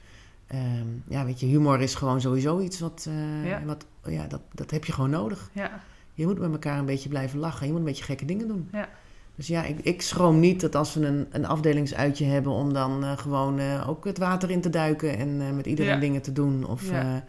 [0.47, 3.09] Ehm, ja, weet je, humor is gewoon sowieso iets wat,
[3.45, 3.63] Ja.
[3.65, 5.51] wat ja, dat, dat heb je gewoon nodig.
[5.53, 5.81] Ja.
[6.15, 7.67] Je moet met elkaar een beetje blijven lachen.
[7.67, 8.69] Je moet een beetje gekke dingen doen.
[8.73, 8.89] Ja.
[9.37, 12.53] Dus ja, ik, ik schroom niet dat als we een, een afdelingsuitje hebben...
[12.53, 16.67] om dan gewoon ook het water in te duiken en met iedereen dingen te doen.
[16.67, 17.25] Of Ja.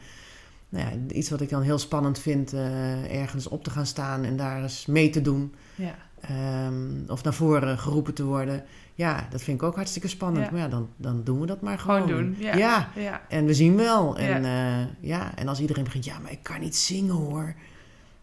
[0.75, 4.23] Nou ja, iets wat ik dan heel spannend vind, eh, ergens op te gaan staan
[4.23, 5.53] en daar eens mee te doen.
[5.75, 5.95] Ja.
[6.21, 6.75] Ehm,
[7.07, 8.63] of naar voren geroepen te worden.
[8.93, 10.45] Ja, dat vind ik ook hartstikke spannend.
[10.45, 10.51] Ja.
[10.51, 12.01] Maar ja, dan, dan doen we dat maar gewoon.
[12.01, 12.35] Gewoon doen.
[12.39, 12.55] Ja.
[12.55, 12.89] Ja.
[12.95, 13.21] Ja.
[13.29, 14.17] En we zien wel.
[14.17, 14.79] En, Ja.
[14.79, 14.87] ja.
[14.99, 17.43] ja, en als iedereen begint, ja, maar ik kan niet zingen hoor.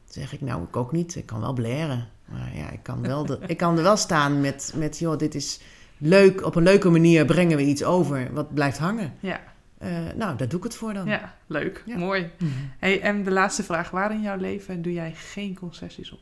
[0.05, 1.15] Dan zeg ik, nou, ik ook niet.
[1.15, 2.09] Ik kan wel blaren.
[2.25, 5.35] Maar ja, ik kan, wel de, ik kan er wel staan met, met, joh, dit
[5.35, 5.61] is
[5.99, 6.45] leuk.
[6.45, 9.13] Op een leuke manier brengen we iets over wat blijft hangen.
[9.21, 9.41] Ja.
[9.83, 11.07] Eh, nou, daar doe ik het voor dan.
[11.07, 11.83] Ja, leuk.
[11.87, 11.97] Ja.
[11.99, 12.31] Mooi.
[12.39, 12.51] Mhm.
[12.79, 13.91] Hey, en de laatste vraag.
[13.91, 16.21] Waar in jouw leven doe jij geen concessies op?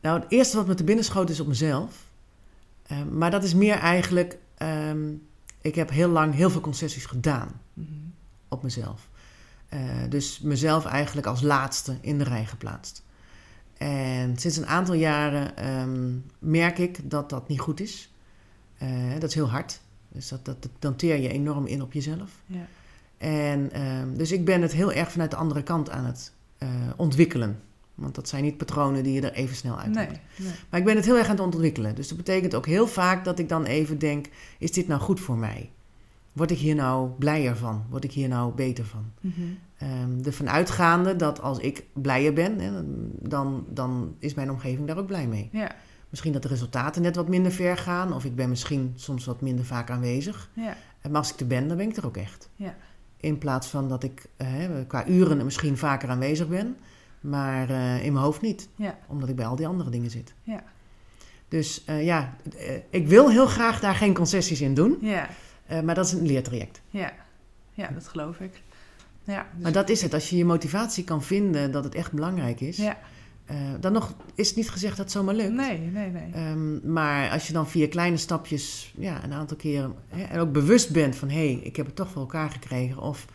[0.00, 2.04] Nou, het eerste wat me te binnen schoot is op mezelf.
[2.86, 4.38] Eh, maar dat is meer eigenlijk...
[4.58, 5.12] ehm,
[5.60, 7.88] ik heb heel lang heel veel concessies gedaan Mhm.
[8.48, 9.08] op mezelf.
[9.68, 13.02] Eh, dus mezelf eigenlijk als laatste in de rij geplaatst.
[13.76, 18.10] En sinds een aantal jaren ehm, merk ik dat dat niet goed is.
[19.18, 19.80] Dat is heel hard.
[20.08, 22.30] Dus dat, dat, dat danteer je enorm in op jezelf.
[22.46, 22.66] Ja.
[23.18, 26.68] En ehm, dus ik ben het heel erg vanuit de andere kant aan het eh,
[26.96, 27.60] ontwikkelen.
[27.94, 30.06] Want dat zijn niet patronen die je er even snel uit Nee.
[30.06, 30.52] nee.
[30.70, 31.94] Maar ik ben het heel erg aan het ontwikkelen.
[31.94, 34.26] Dus dat betekent ook heel vaak dat ik dan even denk:
[34.58, 35.70] is dit nou goed voor mij?
[36.32, 37.84] Word ik hier nou blijer van?
[37.90, 39.12] Word ik hier nou beter van?
[39.20, 39.40] Mhm.
[39.78, 42.70] Ehm ervan uitgaande dat als ik blijer ben, hè,
[43.28, 45.48] dan, dan is mijn omgeving daar ook blij mee.
[45.52, 45.74] Ja.
[46.08, 49.40] Misschien dat de resultaten net wat minder ver gaan, of ik ben misschien soms wat
[49.40, 50.50] minder vaak aanwezig.
[50.52, 50.76] Ja.
[51.02, 52.48] Maar als ik er ben, dan ben ik er ook echt.
[52.54, 52.74] Ja.
[53.16, 54.48] In plaats van dat ik eh,
[54.86, 56.76] qua uren misschien vaker aanwezig ben,
[57.20, 58.68] maar eh, in mijn hoofd niet.
[58.76, 58.98] Ja.
[59.06, 60.34] Omdat ik bij al die andere dingen zit.
[60.42, 60.62] Ja.
[61.48, 62.36] Dus eh, ja,
[62.90, 65.28] ik wil heel graag daar geen concessies in doen, Ja.
[65.84, 66.80] maar dat is een leertraject.
[66.90, 67.12] Ja.
[67.72, 68.62] Ja, dat geloof ik.
[69.24, 69.46] Ja.
[69.54, 70.14] dus- Maar dat is het.
[70.14, 72.98] Als je je motivatie kan vinden dat het echt belangrijk is, ja.
[73.46, 75.52] Eh, dan nog is het niet gezegd dat het zomaar lukt.
[75.52, 76.32] Nee, nee, nee.
[76.32, 80.52] Ehm, maar als je dan via kleine stapjes ja, een aantal keren hè, en ook
[80.52, 82.98] bewust bent van hé, hey, ik heb het toch voor elkaar gekregen.
[83.02, 83.26] Of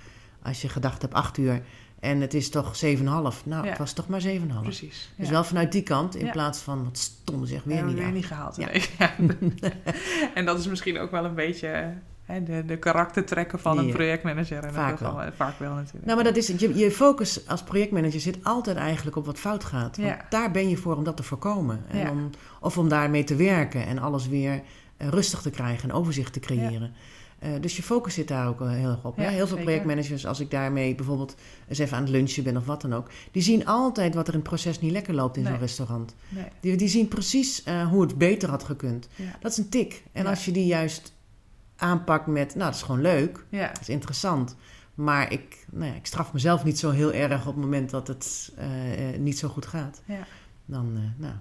[0.41, 1.61] als je gedacht hebt acht uur
[1.99, 3.45] en het is toch 7,5.
[3.45, 3.69] Nou, Ja.
[3.69, 4.61] het was toch maar 7,5.
[4.63, 5.11] Precies.
[5.17, 6.31] Dus wel vanuit die kant in Ja.
[6.31, 8.55] plaats van wat stom zeg, weer niet weer niet gehaald.
[8.55, 8.65] Ja.
[8.65, 8.83] Nee.
[8.97, 9.15] Ja.
[10.35, 11.93] en dat is misschien ook wel een beetje
[12.31, 14.63] hè, de, de karaktertrekken van een projectmanager.
[14.63, 15.15] En Vaak dat wel.
[15.17, 15.31] wel.
[15.35, 16.05] Vaak wel natuurlijk.
[16.05, 16.47] Nou, maar dat is.
[16.47, 19.97] Je, je focus als projectmanager zit altijd eigenlijk op wat fout gaat.
[19.97, 20.25] Want Ja.
[20.29, 21.83] daar ben je voor om dat te voorkomen.
[21.87, 22.09] En Ja.
[22.11, 22.29] om,
[22.59, 24.61] of om daarmee te werken en alles weer
[24.97, 26.93] eh, rustig te krijgen en overzicht te creëren.
[27.39, 29.17] Eh, dus je focus zit daar ook eh, heel erg op.
[29.17, 29.23] Ja?
[29.23, 29.63] Heel veel zeker.
[29.63, 31.35] projectmanagers, als ik daarmee bijvoorbeeld
[31.67, 34.33] eens even aan het lunchen ben of wat dan ook, die zien altijd wat er
[34.33, 35.51] in het proces niet lekker loopt in Nee.
[35.51, 36.15] zo'n restaurant.
[36.29, 36.43] nee.
[36.59, 39.07] Die, die zien precies eh, hoe het beter had gekund.
[39.15, 39.23] Ja.
[39.39, 40.03] Dat is een tik.
[40.11, 40.29] En Ja.
[40.29, 41.13] als je die juist
[41.81, 43.45] aanpakt met, nou, dat is gewoon leuk.
[43.49, 43.67] Ja.
[43.67, 44.55] Dat is interessant.
[44.93, 48.07] Maar ik, nou ja, ik straf mezelf niet zo heel erg op het moment dat
[48.07, 50.01] het eh, eh, niet zo goed gaat.
[50.05, 50.23] Ja.
[50.65, 51.33] Dan eh, nou,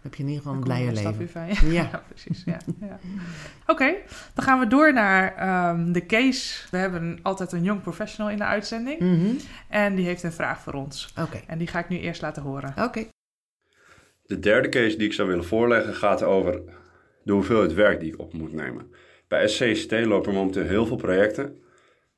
[0.00, 1.28] heb je in ieder geval een blijer er leven.
[1.28, 1.70] van.
[1.72, 2.42] Ja, precies.
[2.44, 2.98] Ja, ja.
[3.66, 3.94] Oké,
[4.34, 6.68] dan gaan we door naar ehm, de case.
[6.70, 9.00] We hebben altijd een jong professional in de uitzending.
[9.00, 9.34] Mhm.
[9.68, 11.12] En die heeft een vraag voor ons.
[11.20, 12.74] Oké, En die ga ik nu eerst laten horen.
[12.78, 13.04] oké.
[14.22, 16.60] De derde case die ik zou willen voorleggen gaat over
[17.22, 18.90] de hoeveelheid werk die ik op moet nemen.
[19.32, 21.62] Bij SCCT lopen er momenteel heel veel projecten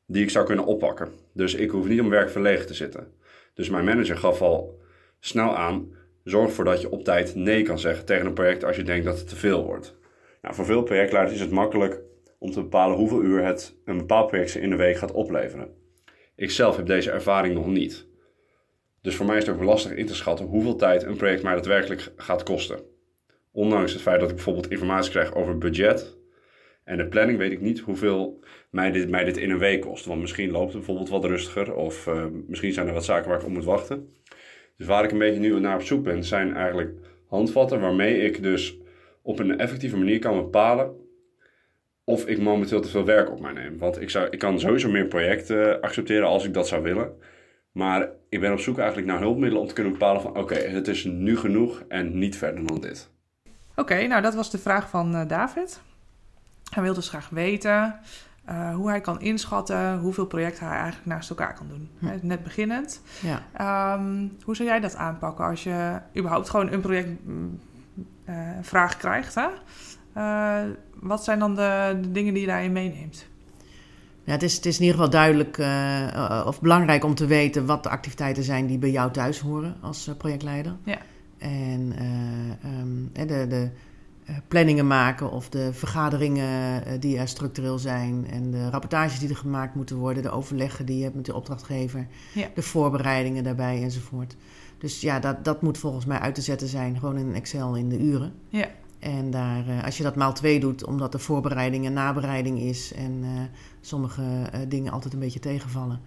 [0.06, 1.08] die ik zou kunnen oppakken.
[1.32, 3.12] Dus ik hoef niet om werk verlegen te zitten.
[3.54, 4.80] Dus mijn manager gaf al
[5.20, 5.94] snel aan,
[6.24, 9.04] zorg ervoor dat je op tijd nee kan zeggen tegen een project als je denkt
[9.04, 9.96] dat het te veel wordt.
[10.42, 12.00] Nou, voor veel projectleiders is het makkelijk
[12.38, 15.74] om te bepalen hoeveel uur het een bepaald project in de week gaat opleveren.
[16.36, 18.06] Ik zelf heb deze ervaring nog niet.
[19.02, 21.54] Dus voor mij is het ook lastig in te schatten hoeveel tijd een project mij
[21.54, 22.78] daadwerkelijk gaat kosten.
[23.52, 26.22] Ondanks het feit dat ik bijvoorbeeld informatie krijg over budget
[26.84, 30.04] en de planning, weet ik niet hoeveel mij dit, mij dit in een week kost.
[30.04, 33.38] Want misschien loopt het bijvoorbeeld wat rustiger of eh, misschien zijn er wat zaken waar
[33.38, 34.14] ik op moet wachten.
[34.76, 36.90] Dus waar ik een beetje nu naar op zoek ben, zijn eigenlijk
[37.28, 38.78] handvatten waarmee ik dus
[39.22, 41.02] op een effectieve manier kan bepalen
[42.04, 43.78] of ik momenteel te veel werk op mij neem.
[43.78, 47.12] Want ik, zou, ik kan sowieso meer projecten accepteren als ik dat zou willen.
[47.72, 50.88] Maar ik ben op zoek eigenlijk naar hulpmiddelen om te kunnen bepalen van oké, het
[50.88, 53.10] is nu genoeg en niet verder dan dit.
[53.76, 55.82] Oké, nou dat was de vraag van eh, David.
[56.74, 57.94] Hij wil dus graag weten
[58.44, 61.90] eh, hoe hij kan inschatten hoeveel projecten hij eigenlijk naast elkaar kan doen.
[61.98, 62.06] Hm.
[62.06, 63.00] Is net beginnend.
[63.22, 63.42] Ja.
[63.52, 66.80] Ehm, hoe zou jij dat aanpakken als je überhaupt gewoon een
[68.24, 69.34] projectvraag krijgt?
[69.34, 69.48] Hè?
[70.12, 70.62] Eh,
[70.94, 73.26] wat zijn dan de, de dingen die je daarin meeneemt?
[74.24, 77.26] Ja, het, is, het is in ieder geval duidelijk eh, eh, of belangrijk om te
[77.26, 80.76] weten wat de activiteiten zijn die bij jou thuis horen als eh, projectleider.
[80.84, 80.98] Ja.
[81.38, 83.68] En eh, ehm, eh, de, de eh,
[84.48, 89.36] planningen maken of de vergaderingen eh, die er structureel zijn en de rapportages die er
[89.36, 92.48] gemaakt moeten worden, de overleggen die je hebt met de opdrachtgever, Ja.
[92.54, 94.36] de voorbereidingen daarbij enzovoort.
[94.78, 97.88] Dus ja, dat, dat moet volgens mij uit te zetten zijn, gewoon in Excel in
[97.88, 98.32] de uren.
[98.48, 98.68] Ja.
[99.04, 102.92] En daar, eh, als je dat maal twee doet, omdat er voorbereiding en nabereiding is
[102.94, 103.30] en eh,
[103.80, 106.00] sommige eh, dingen altijd een beetje tegenvallen,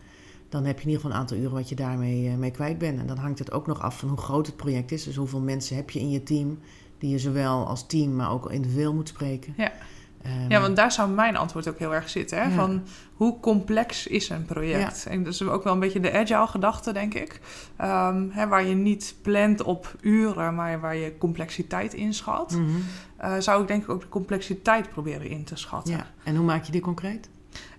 [0.49, 2.99] dan heb je in ieder geval een aantal uren wat je daarmee mee kwijt bent.
[2.99, 5.03] En dan hangt het ook nog af van hoe groot het project is.
[5.03, 6.59] Dus hoeveel mensen heb je in je team,
[6.97, 9.53] die je zowel als team, maar ook individueel moet spreken.
[9.57, 9.71] Ja.
[10.21, 12.41] Ehm, ja, want daar zou mijn antwoord ook heel erg zitten.
[12.41, 12.49] Hè?
[12.49, 12.83] Van
[13.13, 15.05] hoe complex is een project?
[15.05, 17.39] En dat is ook wel een beetje de agile gedachte, denk ik.
[17.81, 22.51] Um, hè, waar je niet plant op uren, maar waar je complexiteit inschat.
[22.51, 22.83] Mm
[23.39, 25.93] zou ik denk ik ook de complexiteit proberen in te schatten.
[25.93, 26.05] Ja.
[26.23, 27.29] En hoe maak je die concreet?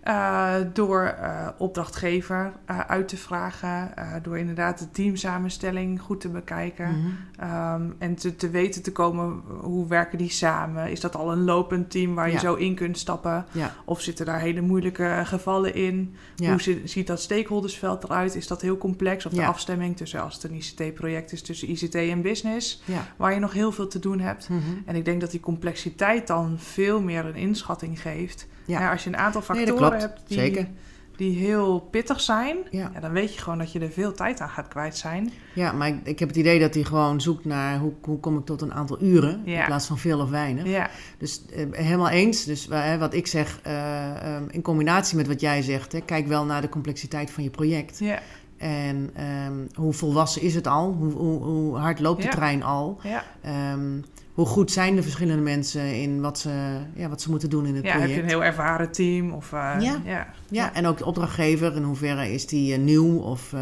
[0.04, 6.88] Uh, door uh, opdrachtgever uh, uit te vragen, door inderdaad de teamsamenstelling goed te bekijken
[6.88, 7.82] mm -hmm.
[7.82, 10.90] um, en te, te, weten te komen hoe werken die samen.
[10.90, 13.46] Is dat al een lopend team waar je zo in kunt stappen?
[13.52, 13.74] Ja.
[13.84, 16.14] Of zitten daar hele moeilijke gevallen in?
[16.36, 16.50] Ja.
[16.50, 18.34] Hoe ziet, ziet, dat stakeholdersveld eruit?
[18.34, 19.26] Is dat heel complex?
[19.26, 22.82] Of de afstemming tussen, als het een ICT-project is, tussen ICT en business,
[23.16, 24.48] waar je nog heel veel te doen hebt.
[24.48, 24.82] Mm -hmm.
[24.86, 28.46] En ik denk dat die complexiteit dan veel meer een inschatting geeft.
[28.68, 28.90] Ja.
[28.90, 30.68] als je een aantal factoren nee, hebt die, Zeker.
[31.16, 32.92] die heel pittig zijn, ja.
[33.00, 35.32] dan weet je gewoon dat je er veel tijd aan gaat kwijt zijn.
[35.54, 38.38] Ja, maar ik, ik heb het idee dat hij gewoon zoekt naar hoe, hoe kom
[38.38, 40.66] ik tot een aantal uren in plaats van veel of weinig.
[40.66, 40.90] Ja.
[41.18, 42.44] Dus eh, helemaal eens.
[42.44, 46.26] Dus uh, wat ik zeg, uh, um, in combinatie met wat jij zegt, hè, kijk
[46.26, 47.98] wel naar de complexiteit van je project.
[47.98, 48.18] Ja.
[48.56, 49.10] En
[49.46, 50.92] um, hoe volwassen is het al?
[50.92, 53.00] Hoe, hoe, hoe hard loopt de trein al?
[53.02, 53.24] Ja.
[53.72, 54.04] Um,
[54.38, 56.50] hoe goed zijn de verschillende mensen in wat ze,
[56.94, 58.10] ja, wat ze moeten doen in het ja, project.
[58.10, 59.32] heb je een heel ervaren team?
[59.32, 60.00] Of, uh, ja.
[60.04, 60.26] Ja.
[60.50, 61.76] ja, en ook de opdrachtgever.
[61.76, 63.60] In hoeverre is die uh, nieuw of uh,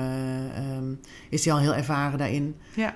[0.77, 1.01] um,
[1.31, 2.57] is die al heel ervaren daarin?
[2.75, 2.95] Ja.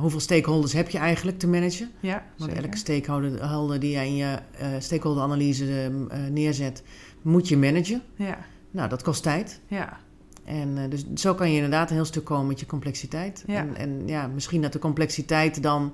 [0.00, 1.90] hoeveel stakeholders heb je eigenlijk te managen?
[2.00, 2.64] Ja, Want zeker.
[2.64, 4.38] elke stakeholder die jij in je
[4.78, 5.90] stakeholderanalyse
[6.30, 6.82] neerzet,
[7.22, 8.02] moet je managen.
[8.16, 8.38] Ja.
[8.70, 9.60] Nou, dat kost tijd.
[9.66, 9.98] Ja.
[10.44, 13.44] En dus zo kan je inderdaad een heel stuk komen met je complexiteit.
[13.46, 13.56] Ja.
[13.56, 15.92] En, en ja, misschien dat de complexiteit dan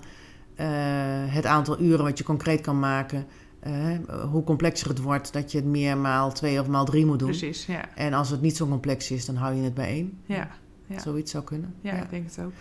[1.27, 3.27] het aantal uren wat je concreet kan maken.
[3.67, 7.19] Uh, hoe complexer het wordt, dat je het meer maal twee of maal drie moet
[7.19, 7.29] doen.
[7.29, 7.95] Precies, ja.
[7.95, 10.19] En als het niet zo complex is, dan hou je het bij één.
[10.27, 10.49] Ja.
[10.87, 10.99] ja.
[10.99, 11.75] Zoiets zou kunnen.
[11.81, 12.03] Ja, ja.
[12.03, 12.53] ik denk het ook.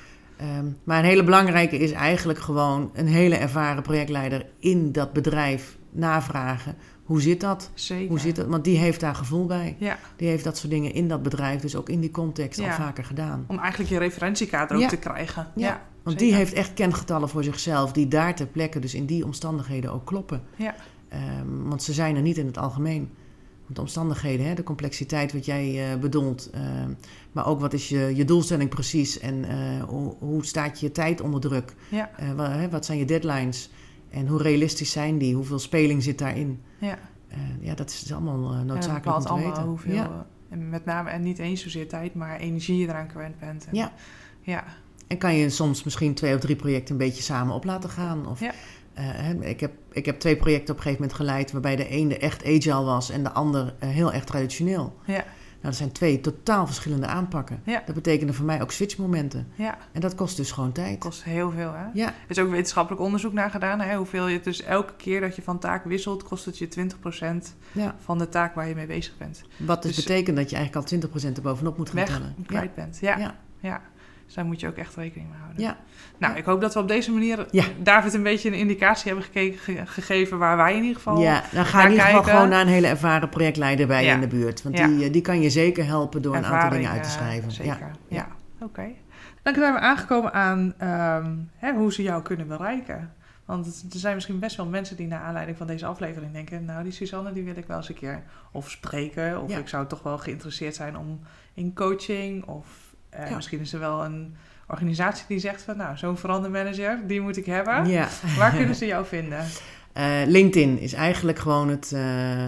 [0.60, 5.78] Um, maar een hele belangrijke is eigenlijk gewoon een hele ervaren projectleider in dat bedrijf
[5.92, 6.76] navragen.
[7.04, 7.72] Hoe zit dat?
[7.74, 8.10] Zeker.
[8.10, 8.48] Hoe zit dat?
[8.48, 9.76] Want die heeft daar gevoel bij.
[9.80, 9.98] Ja.
[10.16, 12.68] Die heeft dat soort dingen in dat bedrijf, dus ook in die context ja.
[12.68, 13.46] al vaker gedaan.
[13.48, 15.48] Om eigenlijk je referentiekader ook te krijgen.
[15.56, 15.82] Ja.
[16.04, 19.92] Want die heeft echt kengetallen voor zichzelf, die daar ter plekke, dus in die omstandigheden
[19.92, 20.42] ook kloppen.
[20.56, 20.76] Ja.
[21.40, 23.10] Um, want ze zijn er niet in het algemeen.
[23.62, 26.62] Want de omstandigheden, hè, de complexiteit wat jij uh, bedoelt, uh,
[27.32, 31.22] maar ook wat is je, je doelstelling precies en uh, hoe, hoe, staat je tijd
[31.22, 31.76] onder druk?
[31.90, 32.10] Ja.
[32.36, 33.70] Wat, wat, zijn je deadlines
[34.10, 35.36] en hoe realistisch zijn die?
[35.36, 36.62] Hoeveel speling zit daarin?
[36.78, 36.98] Ja,
[37.60, 39.64] ja dat is allemaal noodzakelijk ja, om te weten.
[39.64, 40.26] Hoeveel, ja.
[40.50, 43.66] en met name en niet eens zozeer tijd, maar energie je eraan kwijt bent.
[43.66, 43.94] En, ja.
[44.42, 44.64] ja.
[45.12, 48.28] En kan je soms misschien twee of drie projecten een beetje samen op laten gaan.
[48.28, 48.52] Of, ja.
[49.00, 51.52] uh, ik, heb, ik heb twee projecten op een gegeven moment geleid...
[51.52, 54.96] waarbij de ene echt agile was en de ander uh, heel erg traditioneel.
[55.06, 55.14] Ja.
[55.14, 55.24] Nou,
[55.62, 57.62] dat zijn twee totaal verschillende aanpakken.
[57.66, 57.84] Ja.
[57.86, 59.48] Dat betekende voor mij ook switchmomenten.
[59.56, 59.78] Ja.
[59.92, 60.90] En dat kost dus gewoon tijd.
[60.90, 61.86] Dat kost heel veel, hè?
[61.94, 62.08] Ja.
[62.08, 63.80] Er is ook wetenschappelijk onderzoek naar gedaan.
[63.80, 63.96] Hè?
[63.96, 66.24] Hoeveel je dus elke keer dat je van taak wisselt...
[66.24, 67.96] kost het je 20% ja.
[68.04, 69.42] van de taak waar je mee bezig bent.
[69.58, 72.36] Wat dus, dus betekent dat je eigenlijk al 20% erbovenop moet gaan weg, tellen.
[72.46, 73.36] kwijt bent, ja.
[73.62, 73.82] ja.
[74.32, 75.64] Dus daar moet je ook echt rekening mee houden.
[75.64, 75.78] Ja.
[76.18, 77.64] Nou, ik hoop dat we op deze manier ja.
[77.80, 81.20] David een beetje een indicatie hebben gekeken, gegeven waar wij in ieder geval.
[81.20, 84.12] Ja, dan ga je in ieder geval gewoon naar een hele ervaren projectleider bij je
[84.12, 84.64] in de buurt.
[84.64, 87.52] Want die, die kan je zeker helpen door een aantal dingen uit te schrijven.
[87.52, 87.92] Zeker.
[88.08, 88.28] Ja, ja.
[88.56, 88.66] oké.
[88.66, 88.96] Okay.
[89.42, 93.14] Dan zijn we aangekomen aan um, hè, hoe ze jou kunnen bereiken.
[93.46, 96.66] Want er zijn misschien best wel mensen die naar aanleiding van deze aflevering denken...
[96.66, 99.42] nou, die Suzanne die wil ik wel eens een keer of spreken...
[99.42, 101.20] of ik zou toch wel geïnteresseerd zijn om
[101.54, 102.81] in coaching of
[103.20, 103.36] uh, ja.
[103.36, 104.36] Misschien is er wel een
[104.68, 105.78] organisatie die zegt van...
[105.78, 107.88] nou, zo'n verandermanager, die moet ik hebben.
[107.88, 108.08] Ja.
[108.38, 109.46] Waar kunnen ze jou vinden?
[109.98, 112.02] Uh, LinkedIn is eigenlijk gewoon het, uh,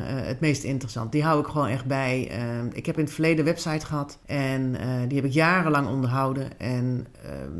[0.06, 1.12] het meest interessant.
[1.12, 2.32] Die hou ik gewoon echt bij.
[2.74, 4.72] ik heb in het verleden een website gehad en
[5.08, 6.60] die heb ik jarenlang onderhouden.
[6.60, 7.08] En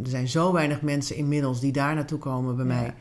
[0.04, 2.74] er zijn zo weinig mensen inmiddels die daar naartoe komen bij ja.
[2.74, 2.94] mij.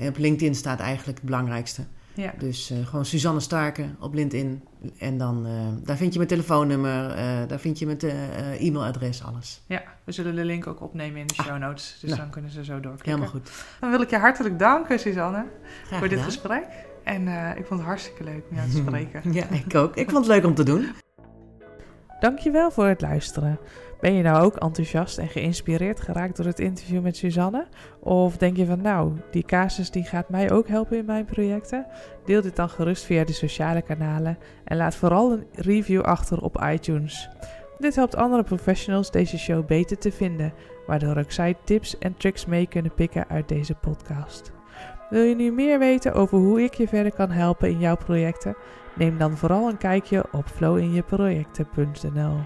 [0.00, 1.82] en op LinkedIn staat eigenlijk het belangrijkste.
[2.14, 2.32] Ja.
[2.38, 4.64] Dus uh, gewoon Suzanne Starken op LinkedIn.
[4.98, 5.52] En dan, uh,
[5.84, 7.98] daar vind je mijn telefoonnummer, uh, daar vind je mijn
[8.58, 9.62] e-mailadres, alles.
[9.66, 11.98] Ja, we zullen de link ook opnemen in de ah, show notes.
[12.00, 13.10] Dus nou, dan kunnen ze zo doorklikken.
[13.10, 13.50] Helemaal goed.
[13.80, 15.46] Dan wil ik je hartelijk danken, Suzanne,
[15.86, 16.66] Graag voor dit gesprek.
[17.04, 19.32] En ik vond het hartstikke leuk om jou te spreken.
[19.32, 19.96] ja, ik ook.
[19.96, 20.86] Ik vond het leuk om te doen.
[22.20, 23.58] Dankjewel voor het luisteren.
[24.00, 27.66] Ben je nou ook enthousiast en geïnspireerd geraakt door het interview met Suzanne?
[27.98, 31.86] Of denk je van nou, die casus die gaat mij ook helpen in mijn projecten?
[32.24, 36.64] Deel dit dan gerust via de sociale kanalen en laat vooral een review achter op
[36.72, 37.28] iTunes.
[37.78, 40.52] Dit helpt andere professionals deze show beter te vinden,
[40.86, 44.52] waardoor ook zij tips en tricks mee kunnen pikken uit deze podcast.
[45.10, 48.56] Wil je nu meer weten over hoe ik je verder kan helpen in jouw projecten?
[48.94, 52.36] Neem dan vooral een kijkje op flowinjeprojecten.nl.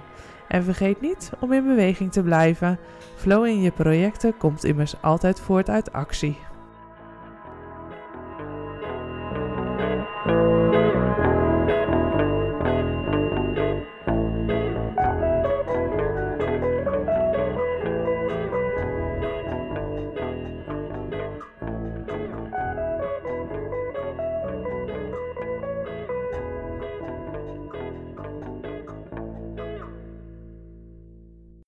[0.55, 2.79] En vergeet niet om in beweging te blijven.
[3.15, 6.39] Flow in je projecten komt immers altijd voort uit actie.